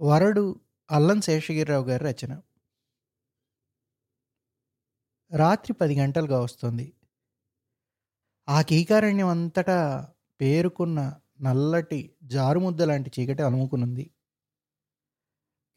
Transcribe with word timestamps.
వరడు 0.00 0.60
అల్లం 0.90 1.20
శేషగిరిరావు 1.20 1.84
గారి 1.84 2.04
రచన. 2.04 2.40
రాత్రి 5.36 5.72
పది 5.72 6.00
గంటలుగా 6.00 6.40
వస్తుంది. 6.40 6.94
ఆ 8.48 8.62
కీకారణ్యం 8.62 9.28
అంతటా 9.28 10.08
పేరుకున్న 10.40 11.20
నల్లటి 11.40 12.14
జారుముద్ద 12.22 12.82
లాంటి 12.82 13.10
చీకటి 13.20 13.42
అలుముకునుంది. 13.42 14.10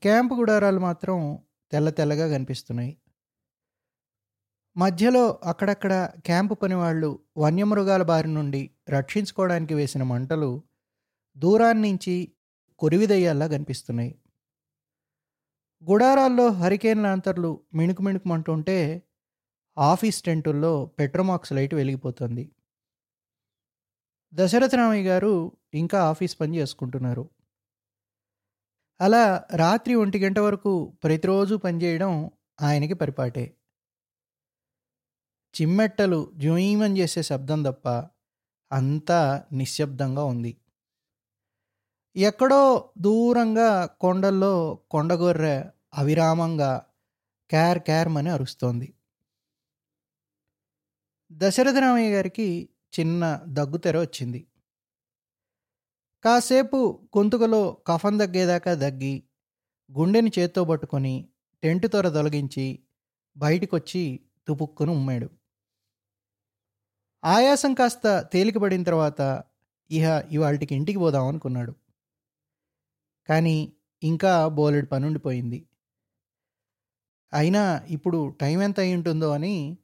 క్యాంపు 0.02 0.34
గుడారాలు 0.34 0.80
మాత్రం 0.80 1.40
తెల్ల 1.72 1.90
తెల్లగా 1.90 2.28
కనిపిస్తున్నాయి. 2.28 2.98
మధ్యలో 4.78 5.40
అక్కడక్కడ 5.44 6.12
క్యాంపు 6.26 6.54
పనివాళ్ళు 6.54 7.20
వన్యమృగాల 7.38 8.04
బారి 8.04 8.28
నుండి 8.28 8.72
రక్షించుకోవడానికి 8.90 9.74
వేసిన 9.74 10.04
మంటలు 10.04 10.64
దూరాన్నించి 11.38 12.34
కొరివిదయ్యాల్లా 12.80 13.48
కనిపిస్తున్నాయి. 13.48 14.20
గుడారాల్లో 15.90 16.48
హరికేన్ 16.48 17.04
లాంతర్లు 17.04 17.64
మిణుకు 17.74 18.02
మిణుకుమంటుంటే 18.02 19.04
ఆఫీస్ 19.78 20.24
టెంటుల్లో 20.24 20.86
పెట్రోమాక్స్ 20.86 21.54
లైట్ 21.54 21.74
వెలిగిపోతుంది. 21.74 22.52
దశరథ 24.34 24.76
రామయ్య 24.76 25.10
గారు 25.10 25.52
ఇంకా 25.74 26.04
ఆఫీస్ 26.04 26.40
పని 26.40 26.58
చేసుకుంటున్నారు. 26.58 27.30
అలా 29.02 29.44
రాత్రి 29.56 29.96
ఒంటి 29.96 30.20
గంట 30.20 30.40
వరకు 30.40 30.98
ప్రతిరోజు 31.04 31.56
పనిచేయడం 31.56 32.32
ఆయనకి 32.62 32.94
పరిపాటే. 32.94 33.58
చిమ్మెట్టలు 35.56 36.32
జుయీమని 36.36 37.00
చేసే 37.00 37.22
శబ్దం 37.24 37.64
తప్ప 37.64 37.90
అంతా 38.72 39.44
నిశ్శబ్దంగా 39.54 40.24
ఉంది. 40.24 40.58
ఎక్కడో 42.18 42.92
దూరంగా 42.98 43.86
కొండల్లో 43.86 44.80
కొండగొర్రె 44.92 45.64
అవిరామంగా 45.94 46.86
క్యార్ 47.50 47.80
క్యార్మని 47.80 48.30
అరుస్తోంది. 48.30 48.94
దశరథరామయ్య 51.32 52.10
గారికి 52.16 52.70
చిన్న 53.00 53.40
దగ్గుతెర 53.48 54.00
వచ్చింది. 54.00 54.48
కాసేపు 56.24 57.04
గొంతుకలో 57.18 57.78
కఫం 57.88 58.20
దగ్గేదాకా 58.20 58.74
దగ్గి 58.74 59.24
గుండెని 59.92 60.32
చేత్తో 60.40 60.64
పట్టుకొని 60.64 61.30
టెంటు 61.64 61.88
తొర 61.88 62.10
తొలగించి 62.10 62.80
బయటికొచ్చి 63.38 64.20
తుపుక్కును 64.48 64.92
ఉమ్మాడు. 64.92 65.30
ఆయాసం 67.24 67.74
కాస్త 67.74 68.30
తేలికపడిన 68.34 68.84
తర్వాత 68.84 69.44
ఇహ 69.92 70.24
ఇవాళకి 70.32 70.76
ఇంటికి 70.76 71.00
పోదాం 71.00 71.28
అనుకున్నాడు 71.28 71.87
కానీ 73.30 73.74
ఇంకా 74.04 74.48
బోలెడు 74.48 74.86
పనుండిపోయింది. 74.86 75.68
అయినా 77.34 77.86
ఇప్పుడు 77.90 78.38
టైం 78.42 78.62
ఎంత 78.62 78.80
అయి 78.80 78.96
ఉంటుందో 78.96 79.32
అని 79.32 79.78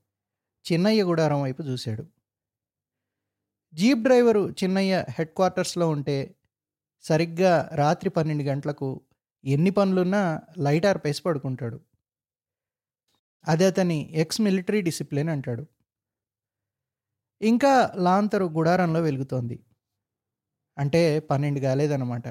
చిన్నయ్య 0.71 1.03
గుడారం 1.03 1.41
వైపు 1.41 1.63
చూశాడు. 1.63 2.07
జీప్ 3.73 3.99
డ్రైవరు 3.99 4.49
చిన్నయ్య 4.51 5.05
హెడ్ 5.09 5.29
క్వార్టర్స్లో 5.29 5.89
ఉంటే 5.89 6.35
సరిగ్గా 7.01 7.69
రాత్రి 7.75 8.09
పన్నెండు 8.09 8.43
గంటలకు 8.43 9.01
ఎన్ని 9.45 9.69
పనులున్నా 9.69 10.41
లైట్ 10.57 10.85
ఆర్పేసి 10.85 11.21
పడుకుంటాడు. 11.21 11.79
అది 13.47 13.65
అతని 13.65 14.11
ఎక్స్ 14.11 14.41
మిలిటరీ 14.41 14.81
డిసిప్లిన్ 14.81 15.29
అంటాడు. 15.29 15.67
ఇంకా 17.41 17.93
లాంతరు 17.95 18.45
గుడారంలో 18.45 19.01
వెలుగుతోంది. 19.01 19.65
అంటే 20.77 21.19
పన్నెండు 21.19 21.59
కాలేదన్నమాట. 21.59 22.27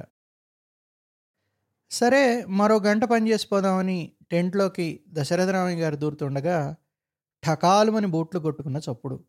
సరే 1.93 2.45
మరో 2.45 2.79
గంట 2.79 3.05
పని 3.05 3.31
చేసిపోదామని 3.31 4.13
టెంట్లోకి 4.31 5.05
దశరథరామయ్య 5.09 5.83
గారు 5.83 5.97
దూరుతుండగా 5.97 6.77
ఠకాలుమని 7.47 8.07
బూట్లు 8.07 8.41
కొట్టుకున్న 8.41 8.77
చప్పుడు. 8.77 9.25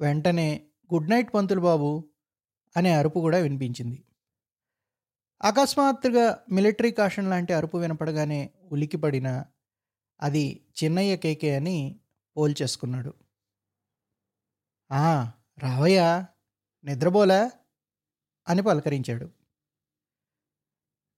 వెంటనే 0.00 0.66
గుడ్ 0.94 1.10
నైట్ 1.10 1.34
పంతులు 1.34 1.60
బాబు 1.60 2.08
అనే 2.76 2.92
అరుపు 2.92 3.20
కూడా 3.20 3.38
వినిపించింది. 3.38 4.04
అకస్మాత్తుగా 5.42 6.44
మిలిటరీ 6.52 6.90
కాషన్ 6.90 7.30
లాంటి 7.30 7.52
అరుపు 7.52 7.76
వినపడగానే 7.76 8.50
ఉలికిపడిన 8.72 9.44
అది 10.22 10.64
చిన్నయ్య 10.84 11.16
కేకే 11.16 11.56
అని 11.56 12.00
పోల్చేసుకున్నాడు. 12.36 13.14
రావయ్యా 15.58 16.26
నిద్రపోలే? 16.84 17.50
అని 18.48 18.62
పలకరించాడు. 18.62 19.41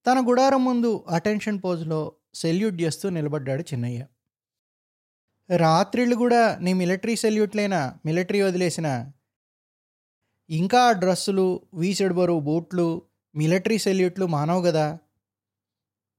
తన 0.07 0.31
గుడారం 0.31 0.65
ముందు 0.65 1.05
అటెన్షన్ 1.09 1.61
పోజ్లో 1.65 2.13
సెల్యూట్ 2.35 2.83
చేస్తూ 2.83 3.09
నిలబడ్డాడు 3.09 3.63
చిన్నయ్య. 3.63 4.07
రాత్రిళ్ళు 5.57 6.17
కూడా 6.17 6.57
నీ 6.57 6.73
మిలిటరీ 6.73 7.17
సెల్యూట్లైనా 7.17 7.99
మిలిటరీ 8.07 8.41
వదిలేసిన 8.41 9.11
ఇంకా 10.51 10.93
డ్రస్సులు 10.93 11.67
వీసెడు 11.75 12.15
బరువు 12.15 12.41
బూట్లు 12.41 13.03
మిలిటరీ 13.35 13.79
సెల్యూట్లు 13.79 14.27
మానవు 14.27 14.63
కదా? 14.63 14.99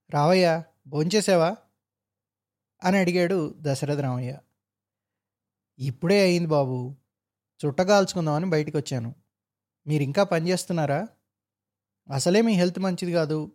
రావయ్య 0.09 0.63
భోంచేసావా? 0.87 1.55
అని 2.83 2.97
అడిగాడు 2.97 3.55
దశరథ 3.61 3.99
రామయ్య. 3.99 4.39
ఇప్పుడే 5.79 6.21
అయింది 6.21 6.47
బాబు 6.47 6.95
చుట్టగాల్చుకుందామని 7.65 8.45
బయటికి 8.45 8.77
వచ్చాను 8.77 9.15
మీరు 9.87 10.03
ఇంకా 10.03 10.23
పని 10.23 10.49
చేస్తున్నారా? 10.49 11.07
అసలే 12.09 12.41
మీ 12.41 12.53
హెల్త్ 12.53 12.79
మంచిది 12.79 13.11
కాదు 13.11 13.51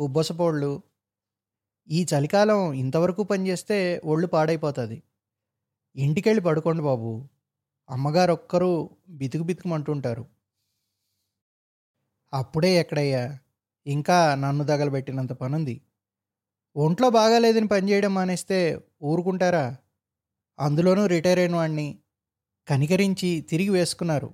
ఉబ్బసపోళ్ళు 0.00 0.72
ఈ 1.88 2.06
చలికాలం 2.10 2.72
ఇంతవరకు 2.72 3.22
పనిచేస్తే 3.22 3.78
ఒళ్ళు 4.04 4.26
పాడైపోతుంది. 4.26 4.98
ఇంటికెళ్ళి 5.96 6.42
పడుకోండి 6.42 6.82
బాబు. 6.82 7.12
అమ్మగారు 7.88 8.32
ఒక్కరూ 8.32 8.72
బితుకు 9.10 9.42
బితుకుమంటుంటారు. 9.42 10.24
అప్పుడే 12.32 12.76
ఎక్కడయ్యా? 12.76 13.22
ఇంకా 13.86 14.34
నన్ను 14.34 14.64
తగలబెట్టినంత 14.64 15.32
పనుంది. 15.32 15.76
ఒంట్లో 16.76 17.10
బాగాలేదని 17.10 17.68
పనిచేయడం 17.68 18.14
మానేస్తే 18.14 18.58
ఊరుకుంటారా? 19.02 19.64
అందులోనూ 20.58 21.06
రిటైర్ 21.06 21.38
అయిన 21.38 21.56
వాడిని 21.56 21.86
కనికరించి 22.68 23.40
తిరిగి 23.50 23.68
వేసుకున్నారు. 23.68 24.30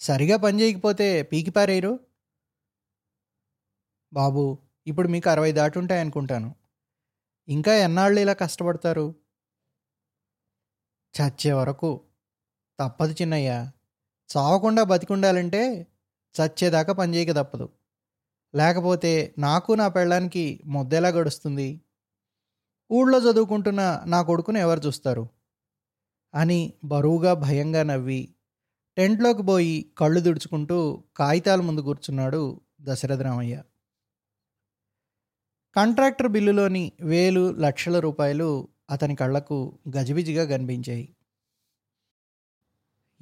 సరిగా 0.00 0.36
పని 0.36 0.60
చేయకపోతే 0.60 1.22
పీకిపారేయరు 1.22 1.92
బాబు 4.12 4.44
ఇప్పుడు 4.90 5.08
మీకు 5.08 5.28
అరవై 5.30 5.52
దాటుంటాయి 5.52 6.00
అనుకుంటాను. 6.00 6.48
ఇంకా 7.48 7.72
ఎన్నాళ్ళు 7.74 8.20
ఇలా 8.20 8.32
కష్టపడతారు? 8.32 9.06
చచ్చే 11.14 11.52
వరకు 11.52 11.90
తప్పదు 12.80 13.12
చిన్నయ్య. 13.12 13.50
చావకుండా 14.30 14.82
బతికుండాలంటే 14.82 15.62
చచ్చేదాకా 16.34 16.92
పనిచేయక 16.92 17.32
తప్పదు. 17.32 17.66
లేకపోతే 18.54 19.12
నాకు 19.38 19.72
నా 19.72 19.88
పెళ్ళానికి 19.88 20.44
ముద్దెలా 20.66 21.08
గడుస్తుంది? 21.08 21.68
ఊళ్ళో 22.92 23.18
చదువుకుంటున్న 23.30 23.82
నా 24.06 24.22
కొడుకును 24.22 24.58
ఎవరు 24.58 24.80
చూస్తారు? 24.80 25.28
అని 26.34 26.72
బరువుగా 26.84 27.34
భయంగా 27.34 27.82
నవ్వి 27.82 28.20
టెంట్లోకి 28.96 29.42
పోయి 29.42 29.74
కళ్ళు 29.98 30.20
దుడుచుకుంటూ 30.20 30.78
కాగితాల 31.16 31.60
ముందు 31.60 31.80
కూర్చున్నాడు 31.80 32.60
దశరథరామయ్య 32.80 33.56
కాంట్రాక్టర్ 35.76 36.28
బిల్లులోని 36.28 36.92
వేలు 37.00 37.50
లక్షల 37.58 37.98
రూపాయలు 37.98 38.68
అతని 38.90 39.16
కళ్ళకు 39.16 39.78
గజిబిజిగా 39.96 40.44
కనిపించాయి. 40.44 41.14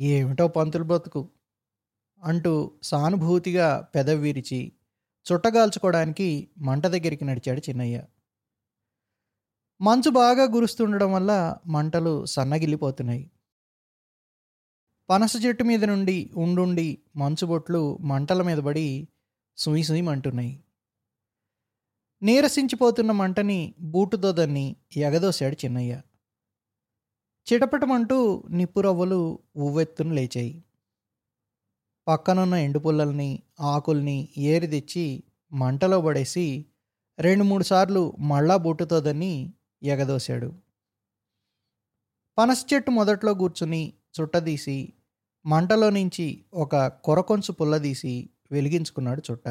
ఏమిటో 0.00 0.48
పంతులు 0.48 0.84
బ్రతుకు? 0.84 1.30
అంటూ 2.24 2.72
సానుభూతిగా 2.82 3.90
పెదవి 3.94 4.20
విరిచి 4.20 4.72
చుట్టగాల్చుకోవడానికి 5.26 6.48
మంట 6.58 6.86
దగ్గరికి 6.86 7.24
నడిచాడు 7.24 7.60
చిన్నయ్య. 7.68 8.04
మంచు 9.80 10.10
బాగా 10.10 10.44
గురుస్తుండడం 10.44 11.12
వల్ల 11.12 11.54
మంటలు 11.66 12.24
సన్నగిల్లిపోతున్నాయి. 12.24 13.30
పనస 15.10 15.32
చెట్టు 15.46 15.64
మీద 15.64 15.84
నుండి 15.84 16.30
ఉండుండి 16.36 16.98
మంచు 17.16 17.46
బొట్లు 17.46 17.98
మంటల 18.00 18.42
మీద 18.42 18.58
పడి 18.58 19.08
సుయి 19.56 19.82
సుయిమంటున్నాయి 19.82 20.64
నీరసించిపోతున్న 22.22 23.12
మంటని 23.12 23.74
బూటుదోదని 23.80 24.76
ఎగదోశాడు 24.96 25.56
చిన్నయ్య. 25.64 26.00
చిటపటమంటూ 27.46 28.42
నిప్పురవ్వలు 28.50 29.38
ఉవ్వెత్తును 29.56 30.14
లేచాయి. 30.14 30.64
పక్కనున్న 32.08 32.54
ఎండుపుల్లల్ని 32.54 33.42
ఆకుల్ని 33.60 34.28
ఏరి 34.38 34.66
తెచ్చి 34.66 35.22
మంటలో 35.52 36.00
పడేసి 36.00 36.66
రెండు 37.18 37.44
మూడు 37.44 37.64
సార్లు 37.64 38.12
మళ్ళా 38.18 38.56
బూటుతోదని 38.56 39.52
ఎగదోశాడు. 39.82 40.54
పనస 42.38 42.64
చెట్టు 42.74 42.90
మొదట్లో 42.90 43.34
కూర్చుని 43.34 43.92
చుట్టదీసి 44.20 44.92
మంటలో 45.46 45.90
నుంచి 45.90 46.44
ఒక 46.54 46.76
కొరకొంచు 46.86 47.52
పుల్లదీసి 47.52 48.30
వెలిగించుకున్నాడు 48.50 49.22
చుట్ట. 49.30 49.48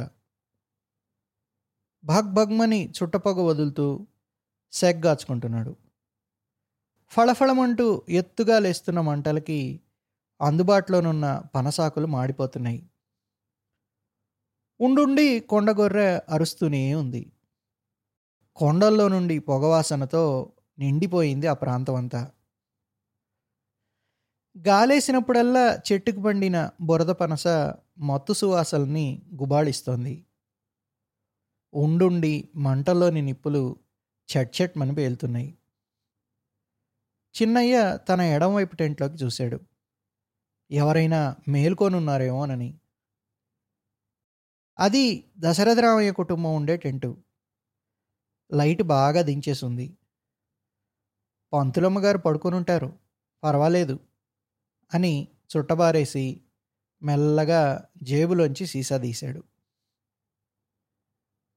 భగ్ 2.03 2.33
భగ్మని 2.33 2.94
చుట్టపొగ 2.97 3.41
వదులుతూ 3.41 4.07
సెగ్గాచుకుంటున్నాడు 4.73 5.75
ఫళఫళమంటూ 7.11 8.01
ఎత్తుగా 8.09 8.59
లేస్తున్న 8.59 9.01
మంటలకి 9.01 9.79
అందుబాటులోనున్న 10.41 11.44
పనసాకులు 11.55 12.07
మాడిపోతున్నాయి. 12.07 12.89
ఉండుండి 14.79 15.39
కొండగొర్రె 15.39 16.19
అరుస్తూనే 16.29 16.94
ఉంది. 16.95 17.31
కొండల్లో 18.55 19.07
నుండి 19.07 19.39
పొగవాసనతో 19.39 20.23
నిండిపోయింది 20.79 21.47
ఆ 21.47 21.53
ప్రాంతం 21.53 21.95
అంతా 21.95 22.31
గాలేసినప్పుడల్లా 24.57 25.79
చెట్టుకు 25.91 26.21
పండిన 26.21 26.69
బురద 26.81 27.11
పనస 27.11 27.47
మత్తు 27.99 28.33
సువాసల్ని 28.33 29.21
గుబాళిస్తోంది. 29.35 30.26
ఉండుండి 31.73 32.49
మంటల్లోని 32.55 33.21
నిప్పులు 33.21 33.75
చట్చట్మని 34.29 34.95
పేలుతున్నాయి. 34.95 35.57
చిన్నయ్య 37.35 37.97
తన 38.09 38.21
ఎడంవైపు 38.21 38.75
టెంట్లోకి 38.75 39.15
చూశాడు. 39.15 39.59
ఎవరైనా 40.71 41.35
మేల్కొనున్నారేమోనని 41.47 42.79
అది 44.79 45.23
దశరథరామయ్య 45.39 46.11
కుటుంబం 46.11 46.55
ఉండే 46.55 46.77
టెంటు. 46.77 47.17
లైట్ 48.53 48.83
బాగా 48.83 49.21
దించేసింది. 49.21 49.97
పంతులమ్మ 51.53 51.99
గారు 51.99 52.17
పడుకొని 52.17 52.55
ఉంటారు 52.55 52.93
పర్వాలేదు 53.43 53.99
అని 54.93 55.27
చుట్టబారేసి 55.57 56.41
మెల్లగా 57.03 57.89
జేబులోంచి 58.03 58.65
సీసా 58.67 58.97
తీశాడు. 58.97 59.56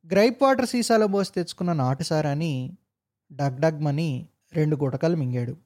గ్రైప్ 0.07 0.43
వాటర్ 0.43 0.67
సీసాలో 0.67 1.07
పోసి 1.07 1.33
తెచ్చుకున్న 1.33 1.73
నాటుసారాని 1.73 2.77
డగ్డగ్మని 3.33 4.29
రెండు 4.53 4.77
గుటకలు 4.77 5.17
మింగాడు. 5.17 5.57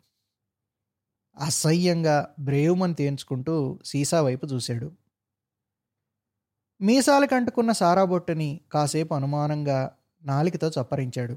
అసహ్యంగా 1.36 2.34
బ్రేవుమని 2.40 2.94
తేంచుకుంటూ 2.94 3.78
సీసా 3.84 4.20
వైపు 4.20 4.46
చూశాడు. 4.46 4.92
మీసాలకు 6.80 7.34
అంటుకున్న 7.34 7.72
సారా 7.72 8.04
బొట్టుని 8.04 8.60
కాసేపు 8.72 9.14
అనుమానంగా 9.14 9.96
నాలికతో 10.24 10.68
చప్పరించాడు. 10.68 11.36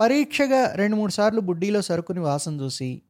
పరీక్షగా 0.00 0.74
రెండు 0.74 0.96
మూడు 0.96 1.12
సార్లు 1.12 1.40
బుడ్డీలో 1.40 1.82
సరుకుని 1.82 2.20
వాసన 2.20 2.60
చూసి 2.60 3.02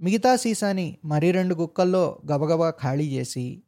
మిగతా 0.00 0.36
సీసాని 0.36 0.98
మరీ 1.04 1.30
రెండు 1.30 1.54
గుక్కల్లో 1.54 2.20
గబగబా 2.32 2.70
ఖాళీ 2.70 3.08
చేసి 3.08 3.62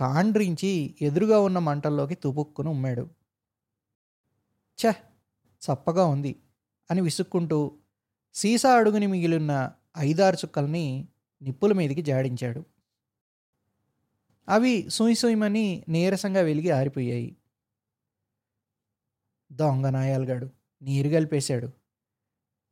కాండ్రించి 0.00 0.96
ఎదురుగా 1.02 1.40
ఉన్న 1.40 1.58
మంటల్లోకి 1.58 2.14
తుపుక్కును 2.14 2.70
ఉమ్మాడు. 2.70 3.25
ఛ 4.78 4.92
చప్పగా 5.62 6.04
ఉంది 6.06 6.36
అని 6.90 7.00
విసుక్కుంటూ 7.00 7.78
సీసా 8.34 8.74
అడుగుని 8.74 9.06
మిగిలిన 9.06 9.72
ఐదారు 9.98 10.36
చుక్కల్ని 10.36 11.08
నిప్పుల 11.42 11.72
మీదకి 11.72 12.02
జాడించాడు. 12.02 12.64
అవి 14.48 14.90
సుయ్ 14.90 15.16
నీరసంగా 15.88 16.40
వెలిగి 16.40 16.70
ఆరిపోయాయి. 16.70 17.36
దొంగ 19.52 19.88
నాయాలుగాడు 19.88 20.50
నీరు 20.82 21.08
కలిపేశాడు. 21.08 21.68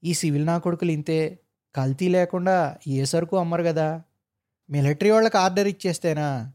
ఈ 0.04 0.14
సివిల్ 0.14 0.46
నా 0.46 0.58
కొడుకులు 0.58 0.90
ఇంతే 0.90 1.38
కల్తీ 1.74 2.08
లేకుండా 2.08 2.78
ఏ 2.88 3.04
సరుకు 3.04 3.36
అమ్మరు 3.36 3.62
కదా 3.62 4.02
మిలిటరీ 4.70 5.10
వాళ్ళకి 5.10 5.36
ఆర్డర్ 5.36 5.68
ఇచ్చేస్తేనా? 5.68 6.52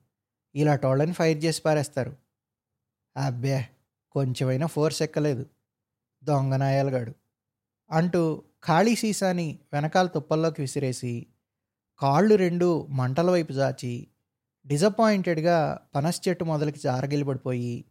ఇలా 0.55 0.75
టోళ్ళని 0.75 1.13
ఫైర్ 1.13 1.45
చేసి 1.45 1.61
పారేస్తారు. 1.61 2.15
అబ్బే 3.17 3.69
కొంచెమైనా 4.11 4.67
ఫోర్స్ 4.67 5.01
ఎక్కలేదు. 5.01 5.45
దొంగనాయాలగాడు. 6.23 7.13
అంటూ 7.91 8.44
ఖాళీ 8.67 8.95
సీసాని 8.95 9.59
వెనకాల 9.73 10.07
తుప్పల్లోకి 10.07 10.61
విసిరేసి 10.61 11.27
కాళ్ళు 12.00 12.35
రెండు 12.35 12.88
మంటల 12.88 13.31
వైపు 13.31 13.51
చాచి 13.51 14.07
డిజపాయింటెడ్గా 14.67 15.79
పనస్ 15.95 16.27
చెట్టు 16.27 16.44
మొదలకి 16.44 16.79
జారగిలిపడిపోయి 16.79 17.85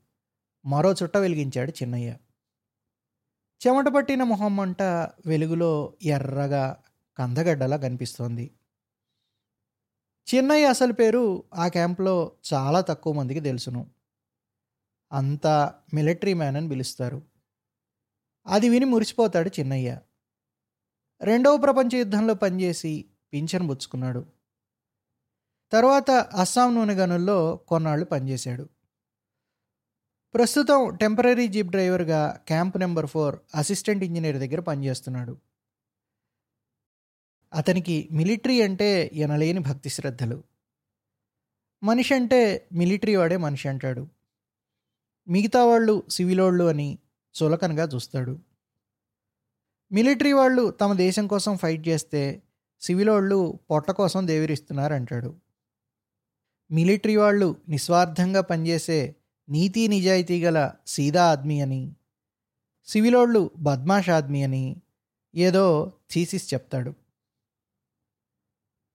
మరో 0.66 0.92
చుట్ట 0.92 1.16
వెలిగించాడు 1.16 1.70
చిన్నయ్య. 1.70 2.16
చెమట 3.66 3.84
పట్టిన 3.88 4.22
మొహం 4.22 4.56
మంట 4.56 4.82
వెలుగులో 5.26 5.92
ఎర్రగా 6.02 6.76
కందగడ్డలా 7.18 7.76
కనిపిస్తోంది. 7.76 8.50
చిన్నయ్య 10.34 10.66
అసలు 10.66 10.92
పేరు 10.92 11.42
ఆ 11.54 11.68
క్యాంప్లో 11.68 12.32
చాలా 12.54 12.80
తక్కువ 12.80 13.12
మందికి 13.12 13.40
తెలుసును. 13.40 13.97
అంతా 15.12 15.74
మిలిటరీ 15.94 16.34
మ్యాన్ 16.34 16.56
అని 16.56 16.68
పిలుస్తారు. 16.68 17.22
అది 18.46 18.68
విని 18.68 18.84
మురిసిపోతాడు 18.84 19.50
చిన్నయ్య. 19.60 19.98
రెండవ 21.20 21.56
ప్రపంచ 21.56 21.96
యుద్ధంలో 21.96 22.34
పనిచేసి 22.34 23.04
పింఛన్ 23.32 23.70
పుచ్చుకున్నాడు. 23.70 24.26
తర్వాత 25.72 26.10
అస్సాం 26.10 26.74
నూనె 26.74 26.94
గనుల్లో 26.94 27.56
కొన్నాళ్ళు 27.56 28.04
పనిచేశాడు. 28.04 28.68
ప్రస్తుతం 30.34 30.96
టెంపరీ 30.96 31.48
జీప్ 31.48 31.68
డ్రైవర్గా 31.68 32.40
camp 32.46 32.78
number 32.78 33.06
four 33.06 33.38
assistant 33.54 34.04
engineer 34.04 34.36
దగ్గర 34.36 34.60
పనిచేస్తున్నాడు. 34.60 35.38
అతనికి 37.52 38.08
మిలిటరీ 38.12 38.62
అంటే 38.62 39.10
ఎనలేని 39.12 39.58
భక్తి 39.58 39.88
శ్రద్ధలు. 39.88 40.42
మనిషి 41.82 42.14
అంటే 42.14 42.68
మిలిటరీ 42.72 43.16
వాడే 43.16 43.36
మనిషి 43.36 43.68
అంటాడు. 43.68 44.08
మిగతా 45.28 45.64
వాళ్ళు 45.64 46.02
సివిలోళ్ళు 46.10 46.64
అని 46.64 46.98
చులకనగా 47.34 47.84
చూస్తాడు. 47.84 48.38
మిలిటరీ 49.92 50.32
వాళ్ళు 50.32 50.70
తమ 50.70 50.92
దేశం 50.92 51.26
కోసం 51.26 51.56
ఫైట్ 51.56 51.88
చేస్తే 51.88 52.42
సివిలోళ్ళు 52.80 53.58
పొట్ట 53.70 53.90
కోసం 53.90 54.26
దేవిరిస్తున్నారంటాడు. 54.26 55.34
మిలిటరీ 56.70 57.16
వాళ్ళు 57.16 57.56
నిస్వార్థంగా 57.68 58.40
పనిచేసే 58.40 59.16
నీతి 59.48 59.88
నిజాయితీ 59.88 60.44
గల 60.44 60.72
సీదా 60.86 61.30
ఆద్మీ 61.30 61.60
అని 61.60 61.94
సివిలోళ్ళు 62.86 63.50
బద్మాష్ 63.56 64.10
ఆద్మీ 64.10 64.42
అని 64.42 64.82
ఏదో 65.34 65.92
థీసిస్ 66.10 66.54
చెప్తాడు. 66.54 66.94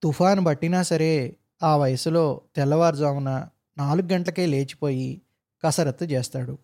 తుఫాను 0.02 0.44
పట్టినా 0.44 0.82
సరే 0.82 1.36
ఆ 1.62 1.76
వయసులో 1.76 2.40
తెల్లవారుజామున 2.56 3.48
నాలుగు 3.78 4.06
గంటలకే 4.12 4.46
లేచిపోయి 4.46 5.22
కసరత్తు 5.64 6.04
చేస్తాడు. 6.04 6.58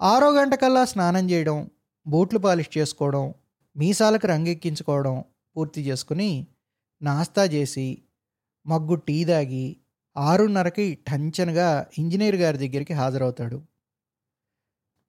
ఆరో 0.00 0.32
గంటకల్లా 0.32 0.84
స్నానం 0.84 1.30
చేయడం 1.30 1.70
బూట్లు 2.06 2.38
పాలిష్ 2.38 2.78
చేసుకోవడం 2.78 3.34
మీసాలకు 3.76 4.26
రంగెక్కించుకోవడం 4.26 5.24
పూర్తి 5.56 5.82
చేసుకుని 5.82 6.46
నాస్తా 7.02 7.44
చేసి 7.44 8.02
మగ్గు 8.66 8.94
టీ 8.94 9.24
దాగి 9.24 9.76
ఆరున్నరకి 10.16 10.94
టంచనగా 10.94 11.86
ఇంజనీర్ 11.98 12.36
గారి 12.36 12.58
దగ్గరికి 12.58 12.92
హాజరవుతాడు. 12.92 13.62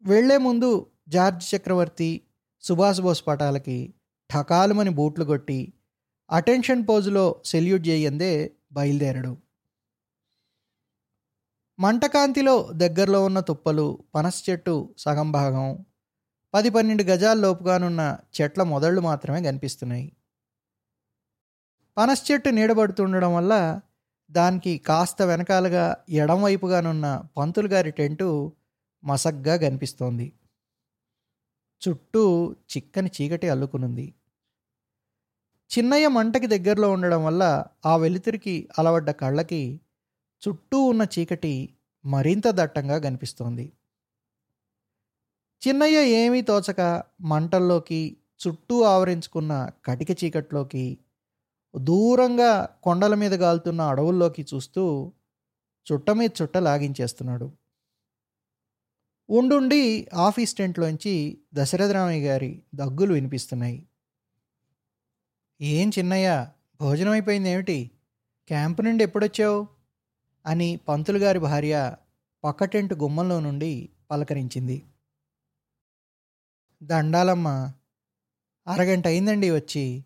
వెళ్ళే 0.03 0.37
ముందు 0.37 0.91
జార్జ్ 1.07 1.55
చక్రవర్తి 1.55 2.21
సుభాష్ 2.61 3.01
బోస్ 3.01 3.27
పటాలకి 3.27 3.93
ఠకాలుమని 4.33 4.89
బూట్లు 4.89 5.25
కొట్టి 5.25 5.73
అటెన్షన్ 6.31 6.87
పోజులో 6.89 7.41
సెల్యూట్ 7.45 7.87
చేయందే 7.87 8.51
బయలుదేరడు. 8.71 9.44
మంటకాంతిలో 11.79 12.71
దగ్గరలో 12.73 13.25
ఉన్న 13.25 13.39
తుప్పలు 13.39 14.03
పనస 14.15 14.49
చెట్టు 14.49 14.95
సగం 14.97 15.31
భాగం 15.31 15.85
పది 16.53 16.69
పన్నెండు 16.69 17.03
గజాల 17.03 17.37
లోపుగానున్న 17.37 18.17
చెట్ల 18.41 18.63
మొదళ్ళు 18.63 19.01
మాత్రమే 19.01 19.43
కనిపిస్తున్నాయి. 19.43 20.11
పనస 21.97 22.31
చెట్టు 22.31 22.49
నీడబడుతుండడం 22.49 23.35
వల్ల 23.35 23.81
దానికి 24.31 24.77
కాస్త 24.77 25.21
వెనకాలగా 25.21 25.97
ఎడంవైపుగానున్న 26.09 27.23
పంతులు 27.37 27.67
గారి 27.67 27.91
టెంటు 27.91 28.53
మసగ్గా 29.03 29.57
కనిపిస్తోంది. 29.57 30.33
చుట్టూ 31.81 32.53
చిక్కని 32.53 33.11
చీకటి 33.21 33.49
అల్లుకునుంది. 33.49 34.13
చిన్నయ్య 35.71 36.07
మంటకి 36.07 36.47
దగ్గరలో 36.47 36.91
ఉండడం 36.91 37.25
వల్ల 37.25 37.65
ఆ 37.85 37.95
వెలుతురికి 37.97 38.69
అలవడ్డ 38.79 39.11
కళ్ళకి 39.11 39.81
చుట్టూ 40.47 40.83
ఉన్న 40.83 41.07
చీకటి 41.19 41.75
మరింత 42.05 42.43
దట్టంగా 42.49 42.99
కనిపిస్తోంది. 42.99 43.73
చిన్నయ్య 45.67 46.07
ఏమీ 46.07 46.41
తోచక 46.41 47.03
మంటల్లోకి 47.21 48.17
చుట్టూ 48.47 48.81
ఆవరించుకున్న 48.83 49.69
కటిక 49.85 50.23
చీకట్లోకి 50.23 50.97
దూరంగా 51.77 52.79
కొండల 52.83 53.15
మీద 53.15 53.33
గాలుతున్న 53.33 53.81
అడవుల్లోకి 53.81 54.45
చూస్తూ 54.53 55.13
చుట్ట 55.93 56.11
మీద 56.11 56.29
చుట్ట 56.41 56.57
లాగించేస్తున్నాడు. 56.57 57.51
ఉండుండి 59.29 60.07
ఆఫీస్ 60.13 60.55
టెంట్లోంచి 60.55 61.37
దశరథరామయ్య 61.53 62.27
గారి 62.27 62.63
దగ్గులు 62.75 63.13
వినిపిస్తున్నాయి. 63.13 63.87
ఏం 65.61 65.91
చిన్నయ్య 65.99 66.47
భోజనం 66.81 67.11
అయిపోయింది 67.11 67.49
ఏమిటి 67.49 67.91
క్యాంపు 68.47 68.81
నుండి 68.81 69.03
ఎప్పుడొచ్చావు? 69.03 69.74
అని 70.45 70.75
పంతులుగారి 70.75 71.39
భార్య 71.39 71.95
పక్కటెంట్ 72.43 72.93
గుమ్మంలో 72.93 73.39
నుండి 73.39 73.89
పలకరించింది. 74.11 74.85
దండాలమ్మ 76.83 77.71
అరగంట 78.67 79.07
అయిందండి 79.07 79.51
వచ్చి. 79.51 80.05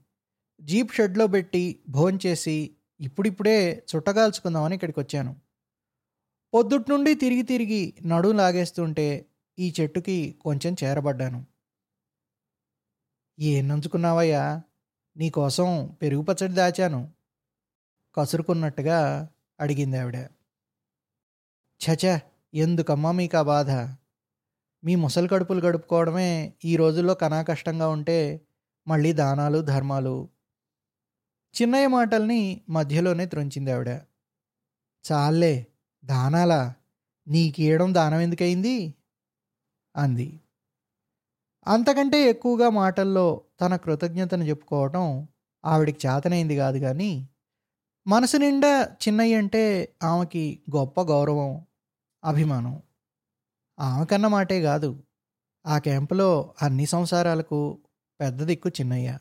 జీప్ 0.61 0.93
షెడ్లో 0.93 1.27
పెట్టి 1.27 1.79
భోంచేసి 1.89 2.75
ఇప్పుడిప్పుడే 3.01 3.85
చుట్టగాల్చుకుందామని 3.95 4.75
ఇక్కడికి 4.75 4.99
వచ్చాను 4.99 5.35
పొద్దుట్ 6.53 6.89
నుండి 6.89 7.13
తిరిగి 7.13 7.41
తిరిగి 7.41 7.93
నడుం 8.05 8.37
లాగేస్తుంటే 8.37 9.25
ఈ 9.59 9.73
చెట్టుకి 9.81 10.39
కొంచెం 10.41 10.75
చేరబడ్డాను. 10.83 11.45
ఏం 13.39 13.67
నంచుకున్నావయ్యా? 13.67 14.61
నీకోసం 15.17 15.97
పెరుగు 16.01 16.21
పచ్చడి 16.21 16.53
దాచాను. 16.53 17.11
కసురుకున్నట్టుగా 18.15 19.29
అడిగింది 19.59 19.97
ఆవిడ. 19.97 20.17
చచ 21.81 22.03
ఎందుకమ్మా 22.53 23.11
మీకు 23.11 23.37
ఆ 23.37 23.41
బాధ? 23.41 23.71
మీ 24.83 24.95
ముసలి 24.95 25.27
కడుపులు 25.27 25.61
గడుపుకోవడమే 25.61 26.53
ఈ 26.65 26.75
రోజుల్లో 26.75 27.13
కనా 27.13 27.41
కష్టంగా 27.41 27.89
ఉంటే 27.89 28.41
మళ్ళీ 28.87 29.13
దానాలు 29.13 29.61
ధర్మాలు. 29.61 30.15
చిన్నయ్య 31.55 31.87
మాటల్ని 31.87 32.61
మధ్యలోనే 32.69 33.25
త్రుంచింది 33.25 33.71
ఆవిడ. 33.71 33.89
చాలే 35.05 35.67
దానాలా? 36.03 36.73
నీకేయడం 37.27 37.93
దానం 37.93 38.19
ఎందుకయింది? 38.19 38.93
అంది. 39.95 40.39
అంతకంటే 41.67 42.29
ఎక్కువగా 42.29 42.69
మాటల్లో 42.69 43.41
తన 43.61 43.75
కృతజ్ఞతను 43.75 44.43
చెప్పుకోవటం 44.43 45.27
ఆవిడికి 45.65 46.07
చేతనైంది 46.07 46.55
కాదు 46.55 46.77
కానీ 46.77 47.11
మనసు 48.07 48.37
నిండా 48.37 48.83
చిన్నయ్య 48.83 49.35
అంటే 49.35 49.95
ఆమెకి 50.03 50.63
గొప్ప 50.75 51.01
గౌరవం 51.01 51.65
అభిమానం. 52.23 52.81
ఆమెకన్న 53.79 54.27
మాటే 54.27 54.61
కాదు 54.61 55.03
ఆ 55.65 55.77
క్యాంపులో 55.77 56.53
అన్ని 56.61 56.85
సంసారాలకు 56.85 57.79
పెద్ద 58.21 58.43
దిక్కు 58.43 58.69
చిన్నయ్య. 58.69 59.17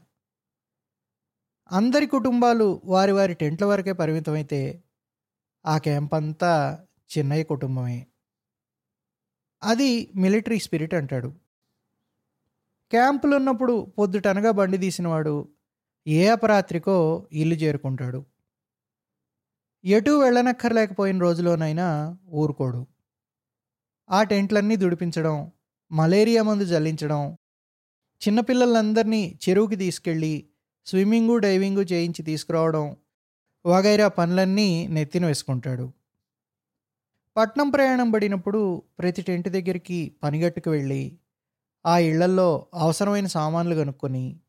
అందరి 1.73 2.07
కుటుంబాలు 2.07 2.83
వారి 2.85 3.13
వారి 3.13 3.35
టెంట్ల 3.35 3.65
వరకే 3.65 3.93
పరిమితమైతే 3.93 4.83
ఆ 5.67 5.79
క్యాంప్ 5.79 6.15
అంతా 6.15 6.85
చిన్నయ్య 7.19 7.45
కుటుంబమే. 7.45 8.07
అది 9.63 10.13
మిలిటరీ 10.17 10.59
స్పిరిట్ 10.59 10.95
అంటాడు. 10.95 11.35
క్యాంపులున్నప్పుడు 12.91 13.93
పొద్దుటనగా 13.99 14.51
బండి 14.51 14.79
తీసినవాడు 14.79 15.49
ఏ 16.07 16.29
అపరాత్రికో 16.29 17.29
ఇల్లు 17.33 17.55
చేరుకుంటాడు. 17.55 18.27
ఎటు 19.89 20.11
వెళ్ళనక్కర్లేకపోయిన 20.11 21.19
రోజులోనైనా 21.19 22.19
ఊరుకోడు. 22.33 22.87
ఆ 24.11 24.23
టెంట్లన్నీ 24.23 24.77
దుడిపించడం 24.77 25.53
మలేరియా 25.93 26.43
మందు 26.43 26.65
జల్లించడం 26.65 27.37
చిన్నపిల్లలందరినీ 28.23 29.39
చెరువుకి 29.45 29.77
తీసుకెళ్ళి 29.77 30.47
స్విమ్మింగు 30.87 31.37
డైవింగు 31.37 31.81
చేయించి 31.81 32.23
తీసుకురావడం 32.23 32.97
వగైరా 33.67 34.09
పనులన్నీ 34.09 34.87
నెత్తిన 34.87 35.27
వేసుకుంటాడు. 35.27 35.93
పట్నం 37.37 37.71
ప్రయాణం 37.71 38.11
పడినప్పుడు 38.11 38.83
ప్రతి 38.99 39.23
టెంట్ 39.23 39.49
దగ్గరికి 39.49 40.17
పనిగట్టుకు 40.23 40.71
వెళ్ళి 40.71 41.19
ఆ 41.87 41.99
ఇళ్ళల్లో 41.99 42.67
అవసరమైన 42.75 43.27
సామాన్లు 43.27 43.75
కనుక్కొని 43.75 44.41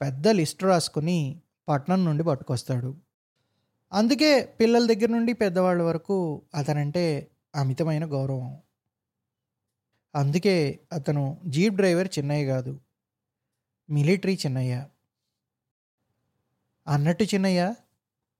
పెద్ద 0.00 0.28
లిస్ట్ 0.28 0.62
రాసుకుని 0.64 1.40
పట్నం 1.68 2.04
నుండి 2.04 2.24
పట్టుకొస్తాడు. 2.24 3.11
అందుకే 3.92 4.44
పిల్లల 4.60 4.86
దగ్గర 4.86 5.08
నుండి 5.08 5.32
పెద్దవాళ్ళ 5.32 5.82
వరకు 5.82 6.42
అతనంటే 6.54 7.30
అమితమైన 7.54 8.04
గౌరవం. 8.04 8.58
అందుకే 10.14 10.80
అతను 10.92 11.40
జీప్ 11.46 11.74
డ్రైవర్ 11.74 12.08
చిన్నయ్య 12.18 12.46
కాదు 12.46 12.80
మిలిటరీ 13.90 14.34
చిన్నయ్య. 14.34 14.86
అన్నట్టు 16.86 17.24
చిన్నయ్య 17.24 17.74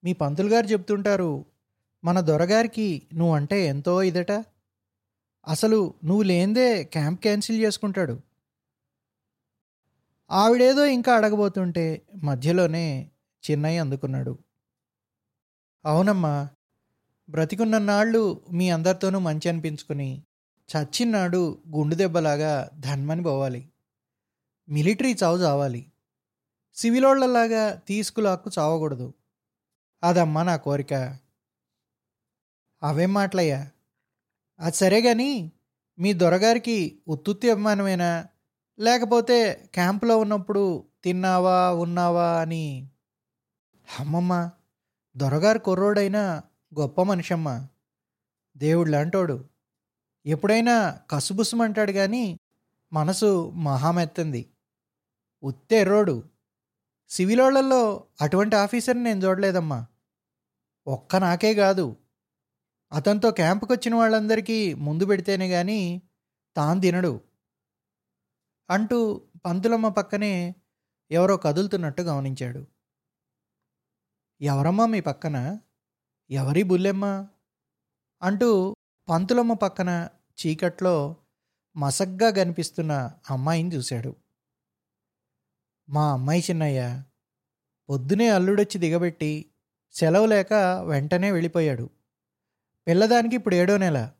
మీ 0.04 0.12
పంతులు 0.12 0.48
గారు 0.48 0.66
చెప్తుంటారు 0.66 1.44
మన 2.04 2.20
దొరగారికి 2.20 3.02
నువ్వంటే 3.14 3.66
ఎంతో 3.66 4.02
ఇదట. 4.02 4.32
అసలు 5.48 5.94
నువ్వు 6.04 6.22
లేందే 6.22 6.84
క్యాంప్ 6.84 7.20
క్యాన్సిల్ 7.22 7.60
చేసుకుంటాడు. 7.60 8.20
ఆవిడేదో 10.30 10.86
ఇంకా 10.86 11.16
అడగబోతుంటే 11.16 12.02
మధ్యలోనే 12.22 13.10
చిన్నయ్య 13.50 13.78
అందుకున్నాడు. 13.78 14.51
అవునమ్మా. 15.84 16.48
బ్రతికున్న 17.30 17.78
నాళ్ళు 17.78 18.40
మీ 18.52 18.70
అందరితోనూ 18.70 19.18
మంచి 19.18 19.48
అనిపించుకుని 19.48 20.22
చచ్చినాడు 20.76 21.62
గుండు 21.68 21.94
దెబ్బలాగా 21.94 22.70
ధన్మని 22.80 23.22
పోవాలి. 23.22 23.68
మిలిటరీ 24.68 25.16
చావు 25.22 25.38
చావాలి. 25.38 25.92
సివిలోళ్ళలాగా 26.74 27.74
తీసుకులాక్కు 27.74 28.50
చావకూడదు. 28.58 29.14
అదమ్మా 30.02 30.42
నా 30.42 30.56
కోరిక. 30.56 31.18
అవేం 32.82 33.14
మాటలయ్యా? 33.14 33.70
అది 34.60 34.76
సరే 34.76 35.02
కానీ 35.02 35.52
మీ 35.98 36.12
దొరగారికి 36.12 36.98
ఉత్తుత్తి 37.08 37.50
అభిమానమేనా? 37.50 38.26
లేకపోతే 38.78 39.68
క్యాంపులో 39.74 40.18
ఉన్నప్పుడు 40.18 40.84
తిన్నావా 41.04 41.70
ఉన్నావా 41.70 42.40
అని? 42.40 42.88
అమ్మమ్మ. 44.00 44.50
దొరగారు 45.16 45.58
కుర్రోడైనా 45.58 46.42
గొప్ప 46.80 47.02
మనిషమ్మ. 47.02 47.66
దేవుడు 48.56 48.90
లాంటోడు. 48.90 49.44
ఎప్పుడైనా 50.26 50.98
కసుబుసుమంటాడు 51.10 51.92
కానీ 51.92 52.38
మనసు 52.92 53.50
మహామెత్తంది. 53.50 54.50
ఉత్తెర్రోడు 55.42 56.22
సివిలోళ్ళలో 57.08 58.04
అటువంటి 58.20 58.56
ఆఫీసర్ని 58.56 59.02
నేను 59.02 59.24
చూడలేదమ్మా. 59.24 59.86
ఒక్క 60.86 61.16
నాకే 61.16 61.54
కాదు 61.54 61.96
అతనితో 62.92 63.30
క్యాంపుకి 63.30 63.72
వచ్చిన 63.72 63.94
వాళ్ళందరికీ 63.94 64.74
ముందు 64.74 65.04
పెడితేనే 65.04 65.48
కానీ 65.48 66.02
తాను 66.56 66.80
తినడు. 66.80 67.20
అంటూ 68.70 69.20
పంతులమ్మ 69.44 69.88
పక్కనే 69.88 70.54
ఎవరో 71.10 71.36
కదులుతున్నట్టు 71.36 72.02
గమనించాడు. 72.02 72.66
ఎవరమ్మా 74.42 74.86
మీ 74.86 75.00
పక్కన? 75.00 75.58
ఎవరి 76.30 76.62
బుల్లెమ్మ? 76.62 77.28
అంటూ 78.22 78.74
పంతులమ్మ 79.08 79.52
పక్కన 79.52 80.08
చీకట్లో 80.38 81.16
మసగ్గా 81.76 82.30
కనిపిస్తున్న 82.30 83.12
అమ్మాయిని 83.30 83.74
చూశాడు. 83.74 84.16
మా 85.88 86.12
అమ్మాయి 86.12 86.44
చిన్నయ్య 86.50 87.02
పొద్దునే 87.88 88.28
అల్లుడొచ్చి 88.28 88.78
దిగబెట్టి 88.78 89.50
సెలవు 89.92 90.26
లేక 90.26 90.52
వెంటనే 90.86 91.30
వెళ్ళిపోయాడు. 91.32 91.90
పిల్లదానికి 92.86 93.36
ఇప్పుడు 93.36 93.54
ఏడో 93.54 93.76
నెల. 93.76 94.10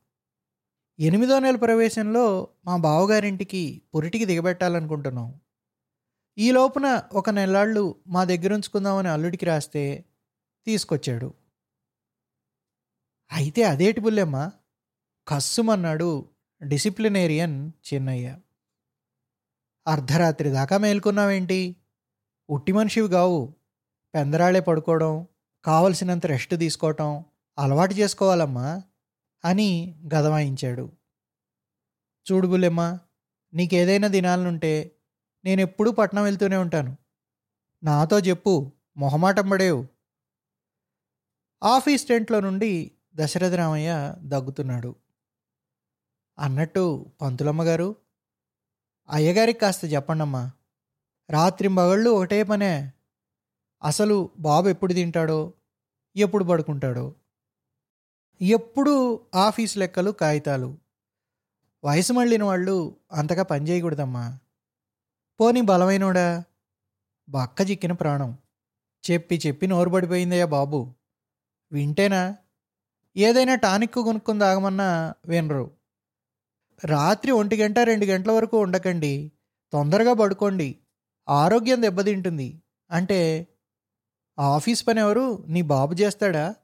ఎనిమిదో 0.99 1.39
నెల 1.39 1.57
ప్రవేశంలో 1.57 2.49
మా 2.65 2.77
బావగారింటికి 2.77 3.83
పురిటికి 3.95 4.25
దిగబెట్టాలనుకుంటున్నాం. 4.25 5.41
ఈ 6.39 6.51
లోపున 6.51 7.03
ఒక 7.13 7.31
నెలాళ్ళు 7.31 7.97
మా 8.07 8.25
దగ్గర 8.25 8.55
ఉంచుకుందామని 8.55 9.09
అల్లుడికి 9.09 9.47
రాస్తే 9.47 10.05
తీసుకొచ్చాడు. 10.67 11.35
అయితే 13.33 13.63
అదేటి 13.63 14.01
బుల్లెమ్మ 14.01 14.51
కస్సుమన్నాడు 15.29 16.29
డిసిప్లినేరియన్ 16.63 17.73
చిన్నయ్య. 17.89 18.39
అర్ధరాత్రి 19.87 20.49
దాకా 20.51 20.79
మేల్కొన్నావేంటి? 20.79 21.77
ఉట్టి 22.51 22.73
మనిషివి 22.73 23.09
కావు 23.09 23.55
పెందరాళే 24.15 24.61
పడుకోవడం 24.61 25.27
కావలసినంత 25.65 26.27
రెస్ట్ 26.27 26.59
తీసుకోవటం 26.59 27.25
అలవాటు 27.59 27.95
చేసుకోవాలమ్మా 27.95 28.83
అని 29.45 29.95
గదవాయించాడు 30.15 30.93
చూడు 32.27 32.47
బుల్లెమ్మ 32.47 32.99
నీకేదైనా 33.55 34.09
దినాలనుంటే 34.09 34.97
నేను 35.45 35.61
ఎప్పుడూ 35.61 35.91
పట్నం 35.93 36.23
వెళ్తూనే 36.23 36.57
ఉంటాను. 36.57 36.97
నాతో 37.85 38.19
చెప్పు 38.19 38.73
మొహమాటం 38.97 39.49
పడేవు 39.49 39.92
ఆఫీస్ 41.63 42.07
టెంట్లో 42.07 42.41
నుండి 42.41 42.93
దశరథ 43.15 43.55
రామయ్య 43.55 44.15
దగ్గుతున్నాడు. 44.19 44.95
అన్నట్టు 46.39 47.07
పంతులమ్మ 47.21 47.63
గారు 47.63 47.97
అయ్యగారికి 49.11 49.59
కాస్త 49.59 49.85
చెప్పండమ్మా. 49.85 50.51
రాత్రి 51.31 51.69
మగళ్ళు 51.69 52.11
ఒకటే 52.11 52.43
పనే. 52.43 52.93
అసలు 53.85 54.31
బాబు 54.39 54.69
ఎప్పుడు 54.69 54.93
తింటాడో 54.93 55.53
ఎప్పుడు 56.17 56.45
పడుకుంటాడో. 56.45 57.15
ఎప్పుడు 58.41 59.21
ఆఫీస్ 59.35 59.79
లెక్కలు 59.79 60.11
కాగితాలు. 60.11 60.79
వయసు 61.85 62.13
మళ్ళిన 62.13 62.45
వాళ్ళు 62.45 62.97
అంతగా 63.13 63.43
పని 63.43 63.69
చేయకూడదమ్మా. 63.69 64.39
పోనీ 65.41 65.61
బలమైనోడా? 65.61 66.45
బక్క 67.29 67.71
చిక్కిన 67.71 67.93
ప్రాణం. 67.93 68.39
చెప్పి 69.11 69.41
చెప్పి 69.47 69.67
నోరు 69.67 69.91
పడిపోయిందయ్యా 69.91 70.47
బాబు. 70.47 70.95
వింటేనా? 71.73 72.37
ఏదైనా 73.17 73.55
టానిక్ 73.55 73.95
కొనుక్కుని 73.95 74.41
తాగమన్నా 74.41 75.15
వినరు. 75.27 75.71
రాత్రి 76.85 77.33
ఒంటి 77.33 77.57
గంట 77.57 77.79
రెండు 77.79 78.05
గంటల 78.05 78.33
వరకు 78.33 78.59
ఉండకండి. 78.59 79.33
తొందరగా 79.73 80.13
పడుకోండి. 80.13 80.79
ఆరోగ్యం 81.29 81.83
దెబ్బతింటుంది. 81.83 82.63
అంటే 82.91 83.47
ఆఫీస్ 84.39 84.87
పని 84.87 85.01
ఎవరు 85.01 85.45
నీ 85.49 85.63
బాబు 85.63 85.95
చేస్తాడా? 85.95 86.55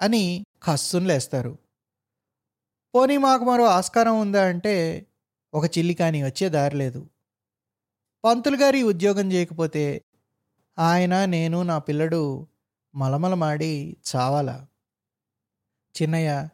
అని 0.00 0.44
కస్సును 0.62 1.06
లేస్తారు. 1.06 1.58
పోనీ 2.94 3.16
మాకు 3.16 3.44
మరో 3.44 3.64
ఆస్కారం 3.64 4.20
ఉందా? 4.20 4.46
అంటే 4.46 5.06
ఒక 5.54 5.78
చిల్లి 5.78 5.94
కానీ 5.94 6.22
వచ్చే 6.22 6.48
దారి 6.48 6.76
లేదు. 6.76 7.10
పంతులు 8.24 8.56
గారి 8.56 8.82
ఉద్యోగం 8.82 9.32
చేయకపోతే 9.32 10.02
ఆయన 10.78 11.24
నేను 11.24 11.62
నా 11.62 11.78
పిల్లడు 11.78 12.46
మలమలమాడి 12.94 13.96
చావాలా? 14.16 14.66
చిన్నయ్య 16.02 16.48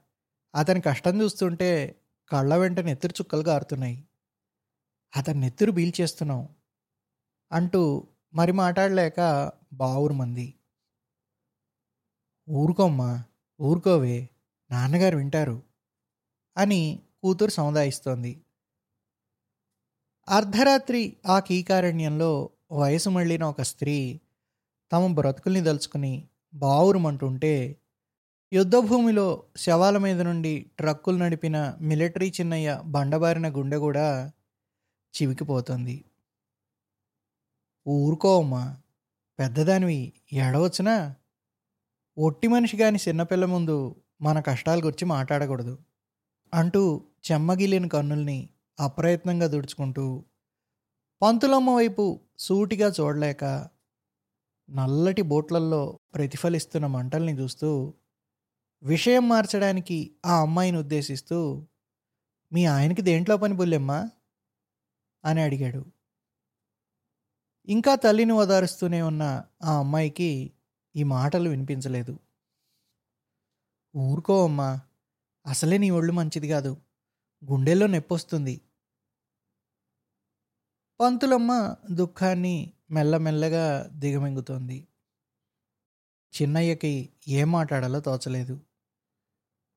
అతని 0.55 0.81
కష్టం 0.81 1.23
చూస్తుంటే 1.23 2.00
కళ్ళ 2.31 2.57
వెంట 2.57 2.81
నెత్తురు 2.81 3.14
చుక్కలు 3.21 3.43
గారుతున్నాయి. 3.43 4.05
అతని 5.17 5.41
నెత్తురు 5.41 5.71
బీల్చేస్తున్నాం 5.71 6.49
అంటూ 7.53 8.09
మరి 8.35 8.53
మాట్లాడలేక 8.53 9.53
బావురు 9.73 10.12
మంది. 10.12 10.55
ఊరుకోమ్మా 12.50 13.25
ఊరుకోవే 13.61 14.29
నాన్నగారు 14.71 15.17
వింటారు 15.17 15.62
అని 16.57 17.03
కూతురు 17.23 17.50
సముదాయిస్తోంది. 17.50 18.45
అర్ధరాత్రి 20.29 21.17
ఆ 21.26 21.38
కీకారణ్యంలో 21.38 22.50
వయసు 22.73 23.11
మళ్ళిన 23.11 23.45
ఒక 23.45 23.62
స్త్రీ 23.62 24.21
తమ 24.93 25.07
బ్రతుకుల్ని 25.07 25.61
దలుచుకుని 25.61 26.29
బావురుమంటుంటే 26.55 27.76
యుద్ధభూమిలో 28.53 29.45
శవాల 29.57 29.99
మీద 29.99 30.21
నుండి 30.21 30.67
ట్రక్కులు 30.79 31.17
నడిపిన 31.17 31.76
మిలిటరీ 31.81 32.33
చిన్నయ్య 32.41 32.81
బండబారిన 32.85 33.49
గుండె 33.49 33.76
కూడా 33.76 34.33
చివికిపోతుంది. 35.14 36.05
ఊరుకోవమ్మా 37.88 38.76
పెద్దదానివి 39.38 40.12
ఏడవచ్చునా? 40.33 41.14
ఒట్టి 42.19 42.49
మనిషి 42.49 42.76
కాని 42.76 42.99
చిన్నపిల్ల 43.09 43.45
ముందు 43.45 43.97
మన 44.23 44.41
కష్టాల 44.41 44.79
గురించి 44.79 45.05
మాట్లాడకూడదు 45.05 45.79
అంటూ 46.53 46.83
చెమ్మగిలిన 47.33 47.87
కన్నుల్ని 47.87 48.49
అప్రయత్నంగా 48.81 49.47
దుడుచుకుంటూ 49.47 50.25
పంతులమ్మ 51.23 51.71
వైపు 51.71 52.21
సూటిగా 52.38 52.88
చూడలేక 52.88 53.45
నల్లటి 54.71 55.23
బోట్లల్లో 55.23 55.99
ప్రతిఫలిస్తున్న 56.14 56.87
మంటల్ని 56.87 57.33
చూస్తూ 57.33 57.94
విషయం 58.83 59.28
మార్చడానికి 59.28 60.16
ఆ 60.26 60.40
అమ్మాయిని 60.40 60.78
ఉద్దేశిస్తూ 60.78 61.66
మీ 62.52 62.64
ఆయనకి 62.64 63.02
దేంట్లో 63.02 63.37
పని 63.37 63.54
బుల్లెమ్మా? 63.54 64.11
అని 65.25 65.40
అడిగాడు. 65.40 65.85
ఇంకా 67.68 67.94
తల్లిని 67.94 68.33
ఓదారుస్తూనే 68.33 69.02
ఉన్న 69.02 69.42
ఆ 69.62 69.78
అమ్మాయికి 69.78 70.52
ఈ 70.97 71.02
మాటలు 71.02 71.50
వినిపించలేదు. 71.50 72.18
ఊరుకో 73.97 74.44
అమ్మా 74.44 74.80
అసలే 75.47 75.78
నీ 75.78 75.90
ఒళ్ళు 75.90 76.12
మంచిది 76.12 76.49
కాదు 76.49 76.76
గుండెల్లో 77.44 77.87
నొప్పొస్తుంది. 77.87 78.61
పంతులమ్మ 81.00 81.75
దుఃఖాన్ని 81.90 82.73
మెల్లమెల్లగా 82.91 83.91
దిగమింగుతోంది. 83.93 84.88
చిన్నయ్యకి 86.43 87.09
ఏం 87.29 87.53
మాట్లాడాలో 87.53 88.00
తోచలేదు. 88.00 88.61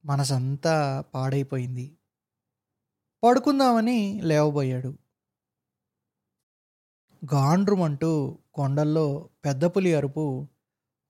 మనసంతా 0.06 1.02
పాడైపోయింది. 1.02 1.98
పడుకుందామని 3.24 4.22
లేవబోయాడు. 4.24 4.98
గాండ్రుమంటూ 7.34 8.38
కొండల్లో 8.54 9.30
పెద్ద 9.46 9.66
పులి 9.66 9.96
అరుపు 9.96 10.48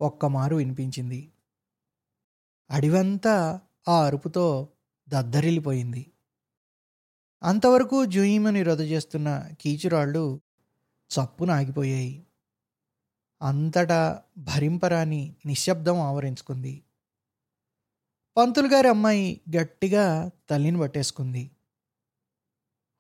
ఒక్కమారు 0.01 0.55
వినిపించింది. 0.55 1.31
అడివంతా 2.69 3.61
ఆ 3.87 4.05
అరుపుతో 4.05 4.67
దద్దరిల్లిపోయింది. 5.09 6.11
అంతవరకు 7.43 8.05
జుయీమని 8.05 8.63
రద్దు 8.63 8.83
చేస్తున్న 8.83 9.49
కీచురాళ్ళు 9.61 10.41
చప్పున 11.11 11.51
ఆగిపోయాయి. 11.51 12.27
అంతటా 13.41 14.23
భరింపరాని 14.37 15.35
నిశ్శబ్దం 15.45 15.99
ఆవరించుకుంది. 15.99 16.83
పంతులు 18.37 18.67
గారి 18.67 18.87
అమ్మాయి 18.87 19.41
గట్టిగా 19.57 20.31
తల్లిని 20.49 20.79
పట్టేసుకుంది. 20.79 21.51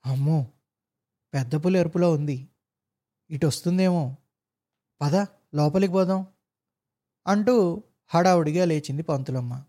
అమ్మో 0.05 0.47
పెద్ద 1.33 1.65
పులి 1.65 1.79
ఎరుపులో 1.79 2.13
ఉంది. 2.13 2.49
ఇటు 3.29 3.47
వస్తుందేమో 3.47 4.15
పద 5.01 5.15
లోపలికి 5.55 5.93
పోదాం 5.93 6.27
అంటూ 7.27 7.83
హడావుడిగా 8.07 8.65
లేచింది 8.65 9.03
పంతులమ్మ. 9.03 9.63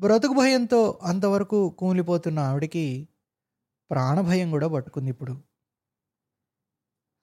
బ్రతుకు 0.00 0.32
భయంతో 0.32 1.00
అంతవరకు 1.02 1.70
కూలిపోతున్న 1.70 2.38
ఆవిడికి 2.38 3.08
ప్రాణభయం 3.90 4.50
కూడా 4.50 4.68
పట్టుకుంది 4.68 5.10
ఇప్పుడు. 5.10 5.47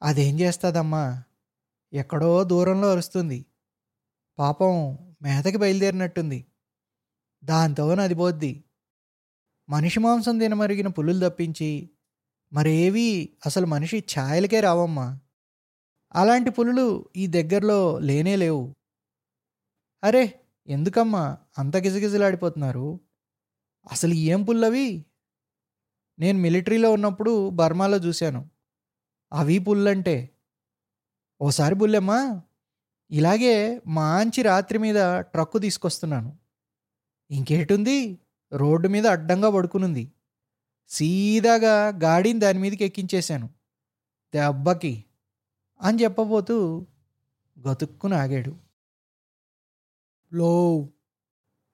అదేం 0.05 0.39
చేస్తుందమ్మా? 0.39 1.23
ఎక్కడో 1.93 2.43
దూరంలో 2.43 2.91
అరుస్తుంది. 2.91 3.45
పాపం 4.39 4.97
మేతకి 5.21 5.57
బయలుదేరినట్టుంది. 5.57 6.45
దాంతో 7.45 7.95
నది 7.95 8.15
పోద్ది. 8.15 8.63
మనిషి 9.69 9.99
మాంసం 9.99 10.37
తినమరిగిన 10.37 10.87
పులులు 10.87 11.29
తప్పించి 11.29 11.89
మరేవి 12.53 13.37
అసలు 13.45 13.65
మనిషి 13.65 14.03
ఛాయలకే 14.19 14.59
రావమ్మా. 14.59 15.19
అలాంటి 16.15 16.49
పులులు 16.49 17.09
ఈ 17.15 17.27
దగ్గరలో 17.27 17.99
లేనే 17.99 18.35
లేవు. 18.35 18.73
అరే 20.03 20.39
ఎందుకమ్మా 20.67 21.37
అంత 21.57 21.77
గిజగిజలాడిపోతున్నారు 21.77 22.99
అసలు 23.91 24.13
ఏం 24.13 24.43
పుల్లవి? 24.43 25.05
నేను 26.19 26.39
మిలిటరీలో 26.39 26.91
ఉన్నప్పుడు 26.91 27.49
బర్మాలో 27.49 27.97
చూశాను. 27.97 28.54
అవి 29.33 29.59
పుల్లంటే 29.59 30.29
ఓసారి 31.41 31.75
బుల్లెమ్మా 31.75 32.41
ఇలాగే 33.11 33.81
మంచి 33.87 34.41
రాత్రి 34.41 34.77
మీద 34.79 35.19
ట్రక్కు 35.19 35.57
తీసుకొస్తున్నాను. 35.57 36.37
ఇంకేటుంది? 37.31 38.19
రోడ్డు 38.53 38.87
మీద 38.87 39.07
అడ్డంగా 39.07 39.49
పడుకునుంది. 39.49 40.11
సీదాగా 40.89 41.87
గాడిని 41.87 42.39
దాని 42.39 42.59
మీదకి 42.59 42.85
ఎక్కించేశాను. 42.85 43.49
దెబ్బకి 44.35 45.05
అని 45.81 46.03
చెప్పబోతూ 46.03 46.87
గతుక్కుని 47.69 48.15
ఆగాడు. 48.15 48.55
లో 50.33 50.89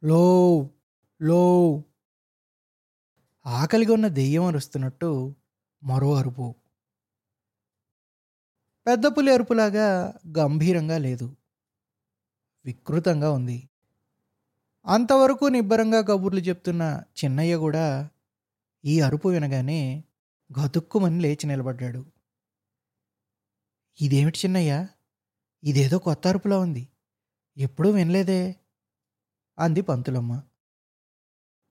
లో 0.03 0.69
లో 1.21 1.83
ఆకలిగా 3.45 3.93
ఉన్న 3.93 4.07
దెయ్యం 4.07 4.43
అరుస్తున్నట్టు 4.43 5.35
మరో 5.83 6.13
అరుపు. 6.13 6.55
పెద్ద 8.87 9.07
పులి 9.07 9.33
అరుపులాగా 9.33 10.13
గంభీరంగా 10.37 10.97
లేదు. 10.97 11.35
వికృతంగా 12.65 13.31
ఉంది. 13.31 13.69
అంతవరకు 14.85 15.45
నిబ్బరంగా 15.45 16.01
కబుర్లు 16.01 16.39
చెప్తున్న 16.39 17.03
చిన్నయ్య 17.23 17.55
కూడా 17.55 18.09
ఈ 18.85 18.99
అరుపు 18.99 19.27
వినగానే 19.27 20.03
గతుక్కుమని 20.59 21.19
లేచి 21.19 21.47
నిలబడ్డాడు. 21.47 22.05
ఇదేమిటి 24.01 24.39
చిన్నయ్య? 24.39 24.87
ఇదేదో 25.63 25.97
కొత్త 25.97 26.27
అరుపులా 26.27 26.59
ఉంది. 26.59 26.87
ఎప్పుడూ 27.57 27.89
వినలేదే? 27.89 28.55
అంది 29.59 29.81
పంతులమ్మ. 29.81 30.41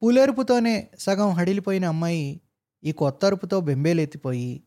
పులేరుపుతోనే 0.03 0.91
సగం 0.99 1.31
హడిలిపోయిన 1.31 1.85
అమ్మాయి 1.85 2.41
ఈ 2.85 2.93
కొత్త 2.93 3.25
అరుపుతో 3.25 3.61
బెంబేలెత్తిపోయి 3.61 4.63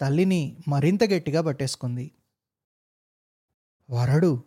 తల్లిని 0.00 0.58
మరింత 0.68 1.04
గట్టిగా 1.04 1.40
పట్టేసుకుంది. 1.40 2.12
వరడు 3.90 4.44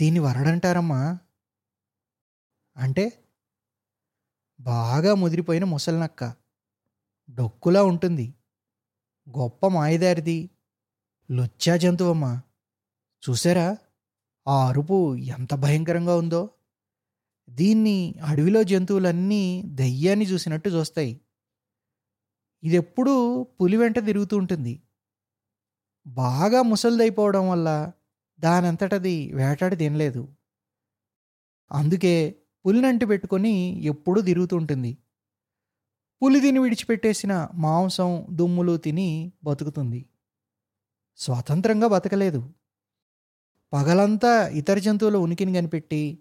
దీన్ని 0.00 0.20
వరడంటారమ్మా. 0.20 1.18
అంటే 2.76 3.24
బాగా 4.60 5.14
ముదిరిపోయిన 5.14 5.64
ముసలినక్క 5.64 6.34
డొక్కులా 7.30 7.82
ఉంటుంది. 7.82 8.34
గొప్ప 9.38 9.66
మాయదారిది 9.66 10.50
లుచ్చా 11.30 11.76
జంతువమ్మా. 11.76 12.42
చూసారా 13.30 13.76
ఆ 14.48 14.68
అరుపు 14.68 15.16
ఎంత 15.16 15.54
భయంకరంగా 15.54 16.16
ఉందో. 16.16 16.50
దీన్ని 17.50 18.14
అడవిలో 18.24 18.62
జంతువులన్నీ 18.62 19.62
దయ్యాన్ని 19.66 20.24
చూసినట్టు 20.24 20.68
చూస్తాయి. 20.68 21.20
ఇది 22.62 22.76
ఎప్పుడూ 22.76 23.42
పులి 23.42 23.76
వెంట 23.76 23.98
తిరుగుతూ 23.98 24.36
ఉంటుంది. 24.36 24.82
బాగా 26.06 26.62
ముసలిదైపోవడం 26.62 27.48
వల్ల 27.48 27.92
దానంతటది 28.40 29.32
వేటాడి 29.34 29.76
తినలేదు. 29.76 30.28
అందుకే 31.70 32.36
పులినంటి 32.66 33.06
పెట్టుకొని 33.06 33.54
ఎప్పుడూ 33.84 34.20
తిరుగుతుంటుంది 34.20 34.98
పులి 36.22 36.40
తిని 36.40 36.58
విడిచిపెట్టేసిన 36.58 37.48
మాంసం 37.54 38.26
దుమ్ములు 38.30 38.76
తిని 38.76 39.32
బతుకుతుంది. 39.44 40.06
స్వతంత్రంగా 41.16 41.86
బతకలేదు. 41.86 42.40
పగలంతా 43.72 44.48
ఇతర 44.48 44.78
జంతువుల 44.78 45.16
ఉనికిని 45.16 45.54
కనిపెట్టి 45.54 46.18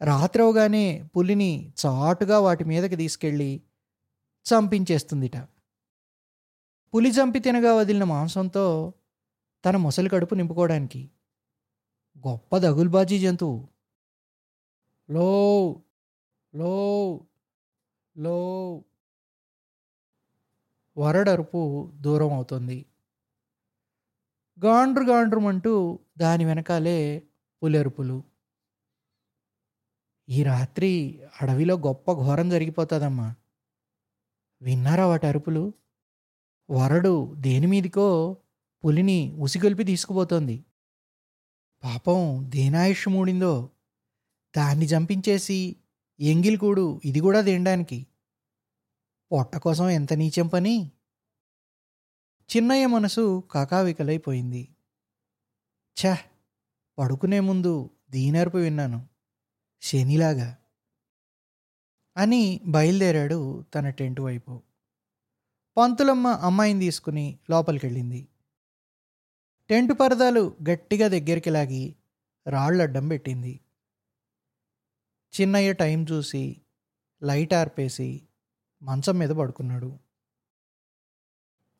రాత్రవగానే 0.00 1.10
పులిని 1.16 1.72
చాటుగా 1.86 2.38
వాటి 2.38 2.64
మీదకి 2.64 2.96
తీసుకెళ్ళి 2.96 3.62
చంపించేస్తుందిట. 4.46 5.36
పులి 6.94 7.10
చంపి 7.10 7.38
తినగా 7.40 7.74
వదిలిన 7.74 8.04
మాంసంతో 8.04 8.64
తన 9.64 9.76
ముసలి 9.76 10.08
కడుపు 10.08 10.34
నింపుకోవడానికి 10.34 11.00
గొప్ప 12.16 12.58
దగుల్బాజీ 12.58 13.18
జంతువు. 13.18 13.58
లో 15.08 15.28
లో 16.54 16.74
లో 18.16 18.38
వరడరుపు 20.96 21.60
దూరం 22.00 22.32
అవుతుంది 22.32 22.78
గాండ్రు 24.58 25.04
గాండ్రుమంటూ 25.04 25.72
దాని 26.18 26.44
వెనకాలే 26.44 26.98
పులెరుపులు. 27.62 28.18
ఈ 30.28 30.42
రాత్రి 30.42 30.90
అడవిలో 31.42 31.74
గొప్ప 31.76 32.12
ఘోరం 32.12 32.48
జరిగిపోతుందమ్మా. 32.48 33.28
విన్నారా 34.60 35.06
వాటి 35.06 35.26
అరుపులు? 35.26 35.62
వరడు 36.70 37.34
దేని 37.38 37.66
మీదికో 37.66 38.36
పులిని 38.84 39.36
ఉసిగొల్పి 39.38 39.84
తీసుకుపోతోంది. 39.84 40.64
పాపం 41.84 42.46
దేనాయుష్ 42.48 43.08
మూడిందో? 43.08 43.70
దాన్ని 44.56 44.86
చంపించేసి 44.86 45.76
ఎంగిలికూడు 46.20 47.00
ఇది 47.04 47.20
కూడా 47.20 47.40
తినడానికి 47.40 48.06
పొట్ట 49.32 49.56
కోసం 49.56 49.88
ఎంత 49.88 50.12
నీచం 50.12 50.46
పని? 50.46 50.90
చిన్నయ్య 52.50 52.86
మనసు 52.86 53.42
కాకావికలైపోయింది. 53.50 54.68
ఛ! 55.96 56.16
పడుకునే 56.98 57.40
ముందు 57.40 57.90
దీనర్పు 58.10 58.56
విన్నాను. 58.56 59.08
శనిలాగా. 59.82 60.56
అని 62.16 62.60
బయలుదేరాడు 62.66 63.64
తన 63.74 63.90
టెంట్ 63.90 64.20
వైపు. 64.20 64.62
పంతులమ్మ 65.80 66.26
అమ్మాయిని 66.26 66.80
తీసుకుని 66.80 67.38
లోపలికెళ్ళింది. 67.50 68.28
టెంట్ 69.70 70.00
పరదాలు 70.00 70.56
గట్టిగా 70.70 71.08
దగ్గరికి 71.08 71.50
లాగి 71.50 71.96
రాళ్ళడ్డం 72.46 73.08
పెట్టింది. 73.08 73.60
చిన్నయ్య 75.40 75.72
టైం 75.72 76.06
చూసి 76.12 76.60
లైట్ 77.22 77.54
ఆర్పేసి 77.54 78.22
మంచం 78.82 79.18
మీద 79.18 79.30
పడుకున్నాడు. 79.30 79.98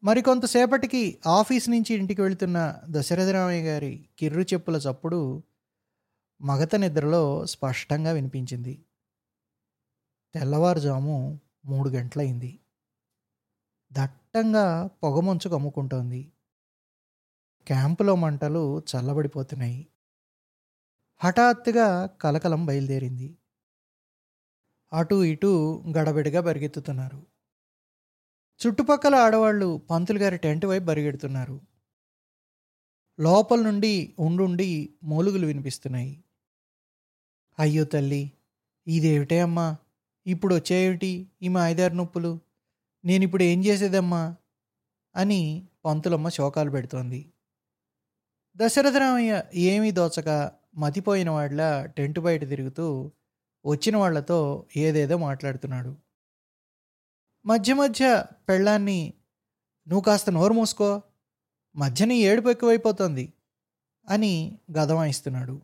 మరికొంతసేపటికి 0.04 1.18
ఆఫీస్ 1.26 1.70
నుంచి 1.70 1.94
ఇంటికి 1.94 2.22
వెళుతున్న 2.22 2.78
దశరథరామయ్య 2.90 3.62
గారి 3.62 4.08
కిర్రు 4.18 4.40
చెప్పుల 4.40 4.76
చప్పుడు 4.76 5.42
మగత 6.42 6.76
నిద్రలో 6.76 7.46
స్పష్టంగా 7.46 8.12
వినిపించింది. 8.12 8.82
తెల్లవారుజాము 10.34 11.40
మూడు 11.64 11.90
గంటలైంది 11.90 12.58
దట్టంగా 13.92 14.90
పొగమంచు 15.02 15.48
కమ్ముకుంటోంది 15.48 16.32
క్యాంపులో 17.66 18.14
మంటలు 18.14 18.82
చల్లబడిపోతున్నాయి. 18.90 19.86
హఠాత్తుగా 21.20 22.06
కలకలం 22.06 22.66
బయలుదేరింది. 22.66 23.38
అటు 24.92 25.24
ఇటు 25.24 25.50
గడబిడిగా 25.98 26.40
పరిగెత్తుతున్నారు. 26.40 27.26
చుట్టుపక్కల 28.60 29.14
ఆడవాళ్ళు 29.14 29.80
పంతులు 29.90 30.18
గారి 30.18 30.38
టెంట్ 30.38 30.66
వైపు 30.66 30.84
పరిగెడుతున్నారు 30.84 31.60
లోపల 33.20 33.62
నుండి 33.62 34.14
ఉండుండి 34.18 34.94
మూలుగులు 35.02 35.46
వినిపిస్తున్నాయి. 35.46 36.24
అయ్యో 37.58 37.84
తల్లి 37.84 38.32
ఇదేమిటే 38.86 39.40
అమ్మా? 39.40 39.76
ఇప్పుడు 40.26 40.54
వచ్చేవిటి 40.54 41.30
ఈ 41.42 41.48
మా 41.48 41.68
ఐదారు 41.68 41.94
నొప్పులు? 41.94 42.38
నేను 43.04 43.24
ఇప్పుడు 43.24 43.42
ఏం 43.42 43.64
చేసేదమ్మా? 43.64 44.36
అని 45.16 45.68
పంతులమ్మ 45.84 46.28
శోకాలు 46.28 46.70
పెడుతోంది. 46.70 47.32
దశరథరామయ్య 48.56 49.42
ఏమీ 49.54 49.90
దోచక 49.90 50.52
మతిపోయిన 50.74 51.30
వాళ్ళ 51.30 51.86
టెంట్ 51.86 52.18
బయట 52.18 52.40
తిరుగుతూ 52.48 53.12
వచ్చిన 53.66 53.96
వాళ్ళతో 53.96 54.66
ఏదేదో 54.76 55.18
మాట్లాడుతున్నాడు. 55.18 55.96
మధ్య 57.46 57.74
మధ్య 57.74 58.24
పెళ్ళాన్ని 58.48 59.14
నువ్వు 59.88 60.04
కాస్త 60.04 60.30
నోరు 60.30 60.52
మూసుకో 60.52 61.02
మధ్యని 61.76 62.16
ఏడుపు 62.16 62.48
ఎక్కువైపోతుంది 62.48 63.32
అని 64.08 64.58
గదమాయిస్తున్నాడు. 64.78 65.62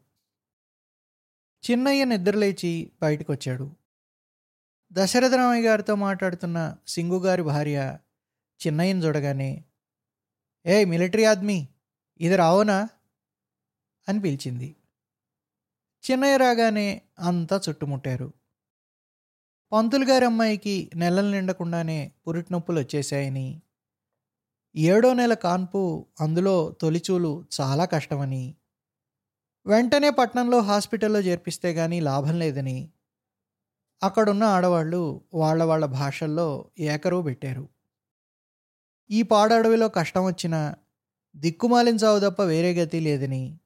చిన్నయ్య 1.71 2.05
నిద్రలేచి 2.05 2.93
బయటకు 3.03 3.33
వచ్చాడు 3.33 3.86
దశరథరామయ్య 4.93 5.69
గారితో 5.69 5.95
మాట్లాడుతున్న 5.95 6.77
సింగు 6.89 7.19
గారి 7.19 7.43
భార్య 7.43 7.99
చిన్నయ్యని 8.61 9.07
చూడగానే 9.07 9.65
ఏ 10.67 10.85
మిలిటరీ 10.85 11.25
ఆద్మీ 11.25 11.69
ఇది 12.21 12.37
రావునా? 12.37 12.89
అని 14.09 14.21
పిలిచింది. 14.21 14.77
చిన్నయ్య 16.05 16.37
రాగానే 16.37 17.03
అంతా 17.19 17.61
చుట్టుముట్టారు. 17.69 18.33
పంతులు 19.73 20.05
గారి 20.05 20.25
అమ్మాయికి 20.25 20.91
నెలలు 20.97 21.31
నిండకుండానే 21.31 22.13
పురిటి 22.27 22.53
నొప్పులు 22.53 22.81
వచ్చేసాయని 22.81 23.61
ఏడో 24.77 25.15
నెల 25.15 25.35
కాన్పు 25.35 26.07
అందులో 26.21 26.77
తొలిచూలు 26.81 27.45
చాలా 27.61 27.85
కష్టమని 27.85 28.55
వెంటనే 29.67 30.11
పట్నంలో 30.11 30.59
హాస్పిటల్లో 30.61 31.21
చేర్పిస్తే 31.21 31.75
కానీ 31.75 32.01
లాభం 32.01 32.39
లేదని 32.39 32.91
అక్కడున్న 34.03 34.45
ఆడవాళ్ళు 34.45 35.01
వాళ్ళ 35.35 35.65
వాళ్ళ 35.65 35.87
భాషల్లో 35.87 36.65
ఏకరువు 36.79 37.23
పెట్టారు. 37.23 37.69
ఈ 39.11 39.23
పాడడవిలో 39.23 39.89
కష్టం 39.89 40.25
వచ్చినా 40.25 40.77
దిక్కుమాలిన 41.37 41.97
చావు 41.97 42.21
తప్ప 42.21 42.43
వేరే 42.43 42.75
గతి 42.75 43.01
లేదని 43.01 43.59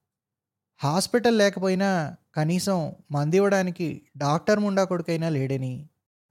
హాస్పిటల్ 0.80 1.38
లేకపోయినా 1.38 2.16
కనీసం 2.34 2.92
మందివ్వడానికి 3.10 4.02
డాక్టర్ 4.16 4.58
ముండా 4.58 4.84
కొడుకైనా 4.84 5.28
లేడని 5.28 5.86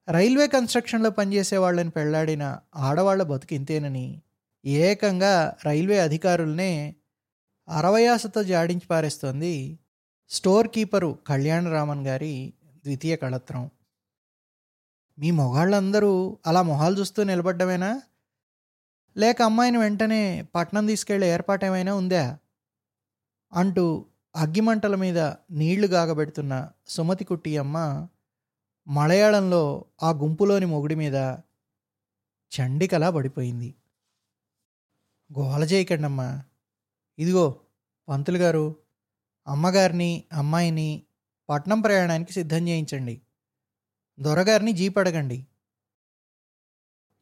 రైల్వే 0.08 0.48
కన్స్ట్రక్షన్లో 0.48 1.10
పనిచేసే 1.10 1.58
వాళ్ళని 1.58 1.90
పెళ్ళాడిన 1.90 2.60
ఆడవాళ్ళ 2.76 3.24
బతికింతేనని 3.24 4.22
ఏకంగా 4.66 5.56
రైల్వే 5.66 6.00
అధికారులనే 6.00 6.96
అరవయాసతో 7.68 8.44
జాడించి 8.44 8.88
పారేస్తోంది 8.88 9.80
స్టోర్ 10.30 10.68
కీపరు 10.68 11.18
కళ్యాణరామన్ 11.28 12.08
గారి 12.08 12.54
ద్వితీయ 12.86 13.16
కళత్రం. 13.16 13.70
మీ 15.20 15.32
మొగాళ్ళందరూ 15.32 16.38
అలా 16.48 16.62
మొహాలు 16.62 17.00
చూస్తూ 17.00 17.24
నిలబడ్డమేనా? 17.24 18.02
లేక 19.18 19.42
అమ్మాయిని 19.42 19.78
వెంటనే 19.78 20.48
పట్నం 20.56 20.86
తీసుకెళ్ళే 20.86 21.34
ఏర్పాటేమైనా 21.34 21.96
ఉందా? 21.96 22.38
అంటూ 23.54 24.06
అగ్గిమంటల 24.36 24.96
మీద 24.96 25.20
నీళ్ళు 25.52 25.88
గాగబెడుతున్న 25.88 26.72
సుమతి 26.88 27.24
కుట్టి 27.24 27.58
అమ్మ 27.58 28.08
మలయాళంలో 28.88 29.86
ఆ 30.04 30.10
గుంపులోని 30.10 30.66
మొగుడి 30.66 30.96
మీద 30.96 31.16
చండికలా 32.52 33.10
పడిపోయింది. 33.10 33.76
గోల 35.40 35.64
చేయకండమ్మా. 35.64 36.44
ఇదిగో 37.20 37.56
పంతులు 38.10 38.38
గారు 38.38 38.76
అమ్మగారిని 39.48 40.24
అమ్మాయిని 40.34 41.04
పట్నం 41.50 41.82
ప్రయాణానికి 41.82 42.34
సిద్ధం 42.34 42.68
చేయించండి. 42.68 43.22
దొరగారిని 44.20 44.74
జీప్ 44.74 44.98
అడగండి. 44.98 45.48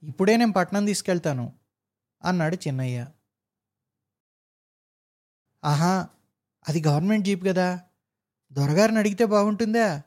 ఇప్పుడే 0.04 0.38
నేను 0.38 0.54
పట్నం 0.54 0.86
తీసుకెళ్తాను 0.86 1.60
అన్నాడు 2.24 2.56
చిన్నయ్య. 2.56 3.08
ఆహా 5.64 6.10
అది 6.68 6.84
గవర్నమెంట్ 6.88 7.26
జీప్ 7.26 7.46
కదా. 7.46 7.80
దొరగారిని 8.52 8.98
అడిగితే 9.00 9.26
బాగుంటుందా? 9.26 10.04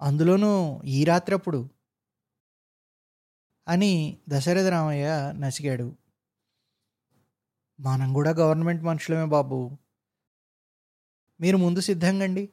అందులోనూ 0.00 0.82
ఈ 0.84 1.04
రాత్రప్పుడు. 1.04 1.70
అని 3.68 4.18
దశరథ 4.28 4.66
రామయ్య 4.66 5.32
నసిగాడు. 5.38 5.96
మనం 7.80 8.12
కూడా 8.12 8.30
గవర్నమెంట్ 8.30 8.82
మనుషులమే 8.82 9.24
బాబు. 9.24 9.78
మీరు 11.40 11.56
ముందు 11.56 11.80
సిద్ధంగండి 11.80 12.48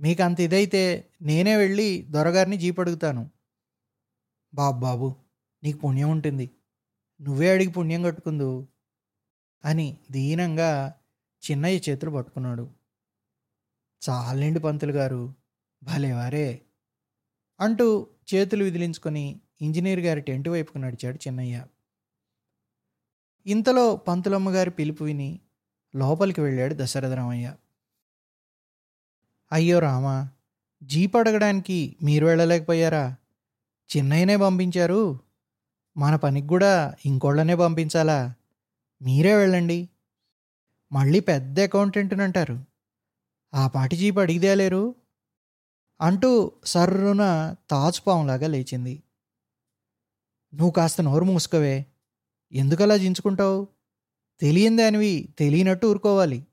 మీకు 0.00 0.22
అంత 0.22 0.40
ఇదైతే 0.40 1.11
నేనే 1.22 1.56
వెళ్ళి 1.56 2.06
దొరగారిని 2.10 2.56
జీప్ 2.56 2.80
అడుగుతాను. 2.80 3.30
బాబు 4.54 4.80
బాబు 4.80 5.16
నీకు 5.62 5.78
పుణ్యం 5.78 6.10
ఉంటుంది. 6.10 6.50
నువ్వే 7.20 7.50
అడిగి 7.50 7.70
పుణ్యం 7.70 8.02
కట్టుకుందు 8.02 8.66
అని 9.64 9.96
దీనంగా 10.10 10.94
చిన్నయ్య 11.42 11.80
చేతులు 11.88 12.10
పట్టుకున్నాడు. 12.10 12.70
చాలండి 14.02 14.60
పంతులు 14.60 14.92
గారు 14.92 15.34
భలేవారే 15.82 16.62
అంటూ 17.60 18.06
చేతులు 18.34 18.64
విదిలించుకొని 18.64 19.40
ఇంజనీర్ 19.62 20.00
గారి 20.00 20.20
టెంట్ 20.20 20.48
వైపుకు 20.48 20.78
నడిచాడు 20.78 21.16
చిన్నయ్య. 21.16 21.66
ఇంతలో 23.46 23.96
పంతులమ్మ 23.96 24.50
గారి 24.50 24.70
పిలుపు 24.70 25.04
విని 25.04 25.40
లోపలికి 25.96 26.40
వెళ్ళాడు 26.40 26.74
దశరథరామయ్య 26.78 27.56
అయ్యో 29.52 29.78
రామా 29.78 30.30
జీప్ 30.82 31.16
అడగడానికి 31.16 31.96
మీరు 32.02 32.26
వెళ్ళలేకపోయారా? 32.26 33.16
చిన్నయ్యనే 33.96 34.36
పంపించారు. 34.36 35.18
మన 35.96 36.16
పనికి 36.16 36.46
కూడా 36.46 36.94
ఇంకోళ్ళనే 37.06 37.54
పంపించాలా? 37.54 38.34
మీరే 39.02 39.36
వెళ్ళండి. 39.36 39.88
మళ్ళీ 40.92 41.20
పెద్ద 41.20 41.60
అకౌంటెంట్ని 41.60 42.22
అంటారు 42.22 42.64
ఆ 43.54 43.66
పాటి 43.68 43.96
జీప్ 43.96 44.18
అడిగిదేలేరు 44.18 44.94
అంటూ 46.00 46.52
సర్రున 46.64 47.54
తాచుపాంలాగా 47.70 48.46
లేచింది. 48.46 49.02
నువ్వు 50.54 50.70
కాస్త 50.70 51.00
నోరు 51.00 51.24
మూసుకోవే. 51.24 51.86
ఎందుకలా 52.52 52.96
జించుకుంటావు? 52.96 53.68
తెలియని 54.40 54.76
దానివి 54.76 55.28
తెలియనట్టు 55.38 55.86
ఊరుకోవాలి. 55.86 56.46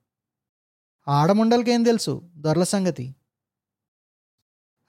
ఆడముండలకేం 1.07 1.83
తెలుసు? 1.83 2.31
దొరల 2.35 2.63
సంగతి. 2.63 3.15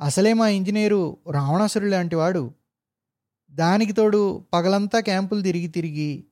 అసలే 0.01 0.33
మా 0.33 0.49
ఇంజనీరు 0.49 1.17
రావణాసురుడు 1.31 1.91
లాంటివాడు 1.91 2.55
దానికి 3.51 3.93
తోడు 3.93 4.45
పగలంతా 4.53 5.01
క్యాంపులు 5.01 5.41
తిరిగి 5.41 5.67
తిరిగి 5.67 6.25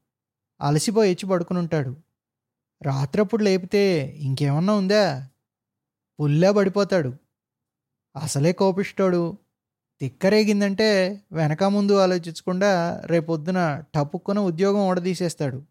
అలసిపోయి 0.61 1.11
ఎచ్చి 1.11 1.29
పడుకుని 1.29 1.59
ఉంటాడు. 1.59 1.97
రాత్రప్పుడు 2.83 3.43
లేపితే 3.43 4.07
ఇంకేమన్నా 4.19 4.75
ఉందా? 4.75 5.29
పుల్లా 6.21 6.53
పడిపోతాడు. 6.53 7.13
అసలే 8.17 8.53
కోపిస్తాడు 8.53 9.37
తిక్కరేగిందంటే 10.01 11.21
వెనక 11.33 11.65
ముందు 11.65 11.93
ఆలోచించకుండా 11.93 13.03
రేపొద్దున 13.07 13.83
టపుక్కున 13.95 14.39
ఉద్యోగం 14.39 14.81
ఓడదీసేస్తాడు 14.81 15.63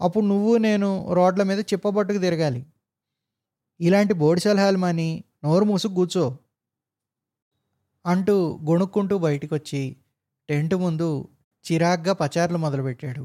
అప్పుడు 0.00 0.24
నువ్వు 0.24 0.56
నేను 0.56 1.12
రోడ్ల 1.12 1.42
మీద 1.42 1.60
చిప్పబట్టుకు 1.60 2.18
తిరగాలి. 2.18 2.66
ఇలాంటి 3.80 4.14
బోడి 4.14 4.40
సలహాలు 4.40 4.78
మాని 4.78 5.24
నోరు 5.44 5.64
మూసుకు 5.64 5.94
కూర్చో. 5.94 6.38
అంటూ 8.04 8.60
గొణుక్కుంటూ 8.64 9.18
బయటికొచ్చి 9.18 9.96
టెంట్ 10.48 10.74
ముందు 10.74 11.28
చిరాగ్గా 11.64 12.12
పచార్లు 12.12 12.58
మొదలుపెట్టాడు. 12.58 13.24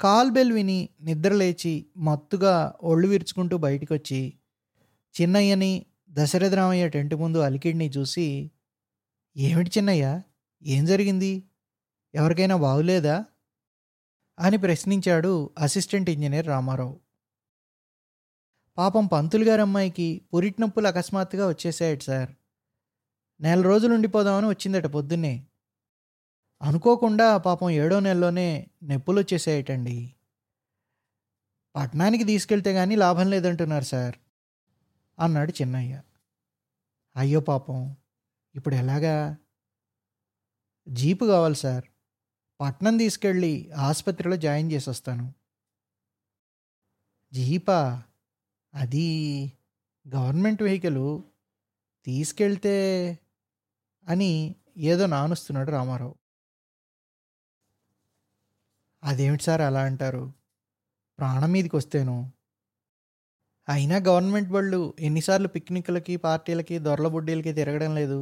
కాల్ 0.00 0.30
బెల్ 0.30 0.52
విని 0.52 0.88
నిద్రలేచి 1.00 1.86
మత్తుగా 1.96 2.74
ఒళ్ళు 2.82 3.08
విరుచుకుంటూ 3.08 3.56
బయటికొచ్చి 3.58 4.20
చిన్నయ్యని 5.14 5.86
దశరథరామయ్య 6.10 6.88
టెంట్ 6.88 7.14
ముందు 7.14 7.38
అలికిడిని 7.38 7.88
చూసి 7.88 8.50
ఏమిటి 9.36 9.70
చిన్నయ్య? 9.78 10.22
ఏం 10.62 10.84
జరిగింది? 10.84 11.32
ఎవరికైనా 12.14 12.56
బాగులేదా 12.56 13.24
అని 14.38 14.56
ప్రశ్నించాడు 14.56 15.50
అసిస్టెంట్ 15.58 16.10
ఇంజనీర్ 16.10 16.46
రామారావు. 16.46 17.00
పాపం 18.78 19.06
పంతులు 19.06 19.44
గారమ్మాయికి 19.44 20.22
పురిటి 20.34 20.62
నొప్పులు 20.62 20.88
అకస్మాత్తుగా 20.88 21.48
వచ్చేసాయట 21.48 22.02
సార్. 22.02 22.30
నెల 23.40 23.62
రోజులు 23.62 23.94
ఉండిపోదామని 23.94 24.46
వచ్చిందట 24.48 24.86
పొద్దున్నే. 24.86 25.46
అనుకోకుండా 26.62 27.36
పాపం 27.36 27.70
ఏడో 27.70 28.00
నెలలోనే 28.00 28.70
నొప్పులు 28.84 29.20
వచ్చేసేయటండి. 29.20 30.14
పట్టణానికి 31.76 32.24
తీసుకెళ్తే 32.24 32.72
కానీ 32.72 32.96
లాభం 32.96 33.30
లేదంటున్నారు 33.30 33.84
సార్ 33.84 34.14
అన్నాడు 35.18 35.52
చిన్నయ్య. 35.52 36.02
అయ్యో 37.16 37.40
పాపం 37.40 37.96
ఇప్పుడు 38.54 38.74
ఎలాగా? 38.74 39.36
జీపు 40.88 41.24
కావాలి 41.24 41.54
సార్ 41.54 41.84
పట్నం 42.60 42.96
తీసుకెళ్ళి 42.96 43.70
ఆసుపత్రిలో 43.70 44.36
జాయిన్ 44.36 44.72
చేసి 44.72 44.90
వస్తాను 44.90 45.34
జీపా? 47.32 48.02
అది 48.74 49.06
గవర్నమెంట్ 50.14 50.62
వెహికల్ 50.62 51.22
తీసుకెళ్తే 52.04 52.76
అని 54.08 54.56
ఏదో 54.76 55.06
నానుస్తున్నాడు 55.06 55.70
రామారావు. 55.70 56.14
అదేమిటి 59.02 59.42
సార్ 59.42 59.60
అలా 59.60 59.82
అంటారు? 59.82 60.32
ప్రాణం 61.18 61.50
మీదకి 61.52 61.76
వస్తేను 61.76 62.32
అయినా 63.68 63.96
గవర్నమెంట్ 63.96 64.50
బళ్ళు 64.50 64.94
ఎన్నిసార్లు 65.00 65.48
పిక్నిక్లకి 65.48 66.16
పార్టీలకి 66.16 66.78
దొరల 66.78 67.08
బుడ్డీలకి 67.08 67.52
తిరగడం 67.52 67.94
లేదు. 67.94 68.20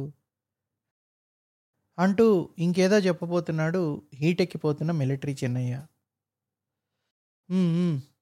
అంటూ 1.99 2.27
ఇంకేదో 2.59 2.97
చెప్పబోతున్నాడు 2.97 3.81
హీట్ 4.13 4.41
ఎక్కిపోతున్న 4.41 4.91
మిలిటరీ 4.91 5.33
చిన్నయ్య. 5.43 5.75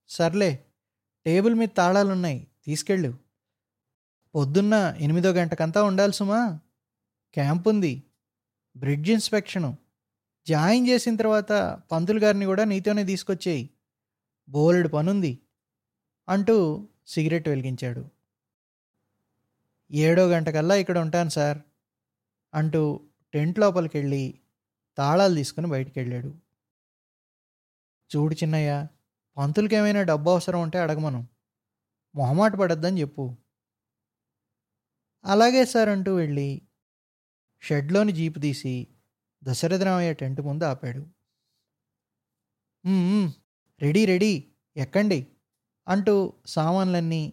సర్లే 0.10 0.52
టేబుల్ 1.26 1.56
మీద 1.56 1.68
తాళాలున్నాయి 1.78 2.48
తీసుకెళ్ళు. 2.66 3.12
పొద్దున్న 4.36 4.96
ఎనిమిదో 5.00 5.32
గంటకంతా 5.32 5.84
ఉండాలి 5.84 6.14
సుమా. 6.14 6.60
క్యాంప్ 7.34 7.68
ఉంది 7.68 8.04
బ్రిడ్జ్ 8.78 9.12
ఇన్స్పెక్షను. 9.12 9.78
జాయిన్ 10.48 10.88
చేసిన 10.88 11.16
తర్వాత 11.16 11.82
పంతులు 11.92 12.20
గారిని 12.20 12.46
కూడా 12.46 12.64
నీతోనే 12.64 13.04
తీసుకొచ్చేయి. 13.04 13.70
బోలెడు 14.50 14.88
పనుంది 14.88 15.40
అంటూ 16.30 16.88
సిగరెట్ 17.08 17.50
వెలిగించాడు. 17.50 18.10
ఏడో 19.92 20.26
గంటకల్లా 20.26 20.76
ఇక్కడ 20.76 20.98
ఉంటాను 20.98 21.30
సార్ 21.30 21.58
అంటూ 22.54 23.02
టెంట్ 23.34 23.60
లోపలికి 23.60 23.98
వెళ్ళి 23.98 24.40
తాళాలు 24.98 25.36
తీసుకుని 25.36 25.68
బయటికి 25.68 26.00
వెళ్ళాడు 26.00 26.36
చూడు 28.12 28.36
చిన్నయ్య 28.36 28.88
పంతులకేమైనా 29.38 30.04
డబ్బు 30.04 30.30
అవసరం 30.30 30.62
ఉంటే 30.62 30.80
అడగమను. 30.80 31.28
మొహమాట 32.16 32.56
పడద్దని 32.56 33.02
చెప్పు. 33.02 33.36
అలాగే 35.26 35.66
సార్ 35.66 35.90
అంటూ 35.90 36.16
వెళ్ళి 36.16 36.62
షెడ్లోని 37.64 38.12
జీపు 38.12 38.40
తీసి 38.46 38.74
దశరథరామయ్య 39.42 40.12
టెంట్ 40.22 40.42
ముందు 40.48 40.64
ఆపాడు. 40.72 41.02
రెడీ 43.82 44.02
రెడీ 44.12 44.34
ఎక్కండి 44.76 45.20
అంటూ 45.88 46.16
సామాన్లన్నీ 46.56 47.24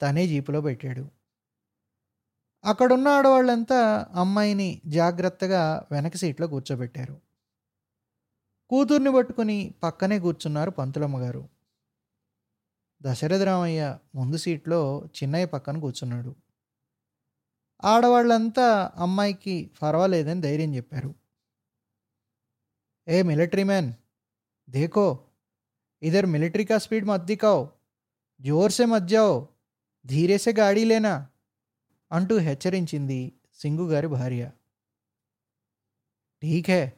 తనే 0.00 0.24
జీపులో 0.32 0.60
పెట్టాడు. 0.66 1.04
అక్కడున్న 2.64 3.08
ఆడవాళ్ళంతా 3.18 3.80
అమ్మాయిని 4.22 4.68
జాగ్రత్తగా 4.98 5.62
వెనక 5.92 6.16
సీట్లో 6.22 6.46
కూర్చోబెట్టారు. 6.54 7.16
కూతుర్ని 8.70 9.10
పట్టుకుని 9.16 9.58
పక్కనే 9.82 10.16
కూర్చున్నారు 10.24 10.70
పంతులమ్మ 10.78 11.18
గారు 11.22 11.42
దశరథరామయ్య 13.00 13.82
ముందు 14.14 14.36
సీట్లో 14.36 14.80
చిన్నయ్య 15.18 15.46
పక్కన 15.46 15.76
కూర్చున్నాడు. 15.84 16.30
ఆడవాళ్ళంతా 17.84 18.92
అమ్మాయికి 18.96 19.70
పర్వాలేదని 19.82 20.40
ధైర్యం 20.40 20.74
చెప్పారు. 20.74 21.14
ఏ 23.08 23.22
మిలిటరీ 23.22 23.62
మ్యాన్ 23.64 23.92
దేకో 24.70 25.18
ఇదర్ 26.02 26.26
మిలిటరీ 26.26 26.64
కా 26.64 26.78
స్పీడ్ 26.78 27.04
మద్దికావు 27.04 27.68
జోర్సే 28.40 28.84
జోర్ 29.04 29.46
ధీరేసే 30.06 30.52
గాడీలేనా 30.52 31.26
అంటూ 32.12 32.38
హెచ్చరించింది 32.38 33.32
సింగు 33.54 33.88
గారి 33.88 34.06
భార్య. 34.06 34.50
ఠీకే 36.42 36.92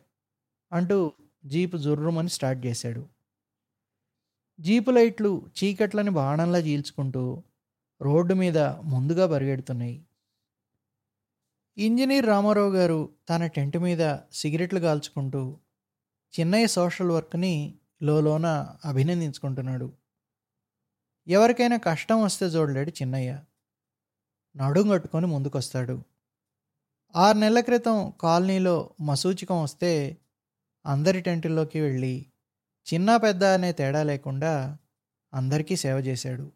అంటూ 0.72 1.12
జీపు 1.44 1.76
జుర్రుమని 1.76 2.28
స్టార్ట్ 2.28 2.66
చేశాడు. 2.66 3.08
జీపు 4.60 4.90
లైట్లు 4.90 5.50
చీకట్లని 5.58 6.10
బాణంలా 6.10 6.58
చీల్చుకుంటూ 6.58 7.42
రోడ్డు 8.02 8.34
మీద 8.34 8.58
ముందుగా 8.84 9.26
పరిగెడుతున్నాయి. 9.26 10.04
ఇంజనీర్ 11.78 12.26
రామారావు 12.26 12.70
గారు 12.70 13.14
తన 13.28 13.46
టెంట్ 13.46 13.76
మీద 13.76 14.16
సిగరెట్లు 14.32 14.80
కాల్చుకుంటూ 14.80 15.58
చిన్నయ్య 16.40 16.66
సోషల్ 16.66 17.10
వర్క్ని 17.10 17.78
లోలోన 18.02 18.76
అభినందించుకుంటున్నాడు. 18.84 19.92
ఎవరికైనా 21.28 21.76
కష్టం 21.76 22.22
వస్తే 22.22 22.46
చూడలేడు 22.46 22.90
చిన్నయ్య. 22.90 23.44
నడుం 24.56 24.88
కట్టుకొని 24.88 25.26
ముందుకొస్తాడు. 25.26 26.02
ఆరు 27.16 27.38
నెలల 27.38 27.60
క్రితం 27.60 28.12
కాలనీలో 28.20 28.90
మసూచికం 29.00 29.62
వస్తే 29.62 30.18
అందరి 30.86 31.20
టెంటుల్లోకి 31.20 31.80
వెళ్ళి 31.80 32.26
చిన్న 32.94 33.16
పెద్ద 33.16 33.44
అనే 33.44 33.72
తేడా 33.72 34.02
లేకుండా 34.02 34.78
అందరికీ 35.34 35.76
సేవ 35.76 35.96
చేశాడు. 35.98 36.52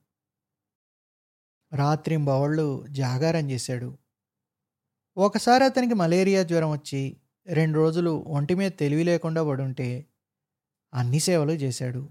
రాత్రింబవళ్ళు 1.73 2.87
జాగారం 2.91 3.51
చేశాడు. 3.51 4.04
ఒకసారి 5.17 5.65
అతనికి 5.65 5.95
మలేరియా 5.95 6.43
జ్వరం 6.43 6.71
వచ్చి 6.71 7.17
రెండు 7.47 7.79
రోజులు 7.79 8.11
ఒంటి 8.11 8.55
మీద 8.55 8.73
తెలివి 8.73 9.05
లేకుండా 9.05 9.45
పడుంటే 9.45 10.07
అన్ని 10.95 11.21
సేవలు 11.21 11.53
చేశాడు. 11.53 12.09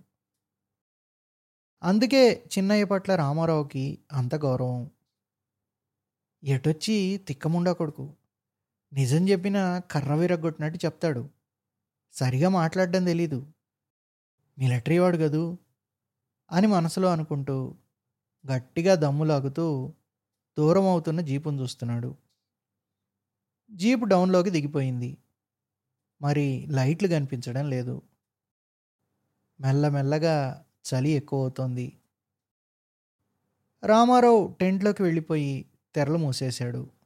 అందుకే 1.83 2.43
చిన్నయ్య 2.57 2.83
పట్ల 2.83 3.15
రామారావుకి 3.15 3.99
అంత 4.11 4.35
గౌరవం. 4.35 4.91
ఎటొచ్చి 6.43 7.21
తిక్కముండా 7.27 7.73
కొడుకు? 7.73 8.13
నిజం 8.93 9.29
చెప్పిన 9.29 9.81
కర్ర 9.91 10.13
విరగొట్టినట్టు 10.13 10.85
చెప్తాడు. 10.85 11.29
సరిగా 12.13 12.49
మాట్లాడడం 12.49 13.05
తెలీదు. 13.05 13.47
మిలిటరీ 14.57 14.99
వాడు 14.99 15.17
కదూ? 15.17 15.57
అని 16.51 16.67
మనసులో 16.67 17.07
అనుకుంటూ 17.07 17.75
గట్టిగా 18.51 18.95
దమ్ము 18.95 19.23
లాగుతూ 19.23 19.93
దూరం 20.57 20.85
అవుతున్న 20.87 21.21
జీపును 21.21 21.61
చూస్తున్నాడు. 21.61 22.22
జీపు 23.73 24.05
డౌన్లోకి 24.05 24.49
దిగిపోయింది. 24.49 25.17
మరి 26.21 26.67
లైట్లు 26.69 27.07
కనిపించడం 27.07 27.69
లేదు. 27.69 28.01
మెల్లమెల్లగా 29.61 30.65
చలి 30.85 31.09
ఎక్కువ 31.09 31.39
అవుతోంది 31.39 31.93
రామారావు 33.83 34.55
టెంట్లోకి 34.59 35.03
వెళ్ళిపోయి 35.03 35.65
తెరలు 35.95 36.17
మూసేశాడు. 36.17 37.02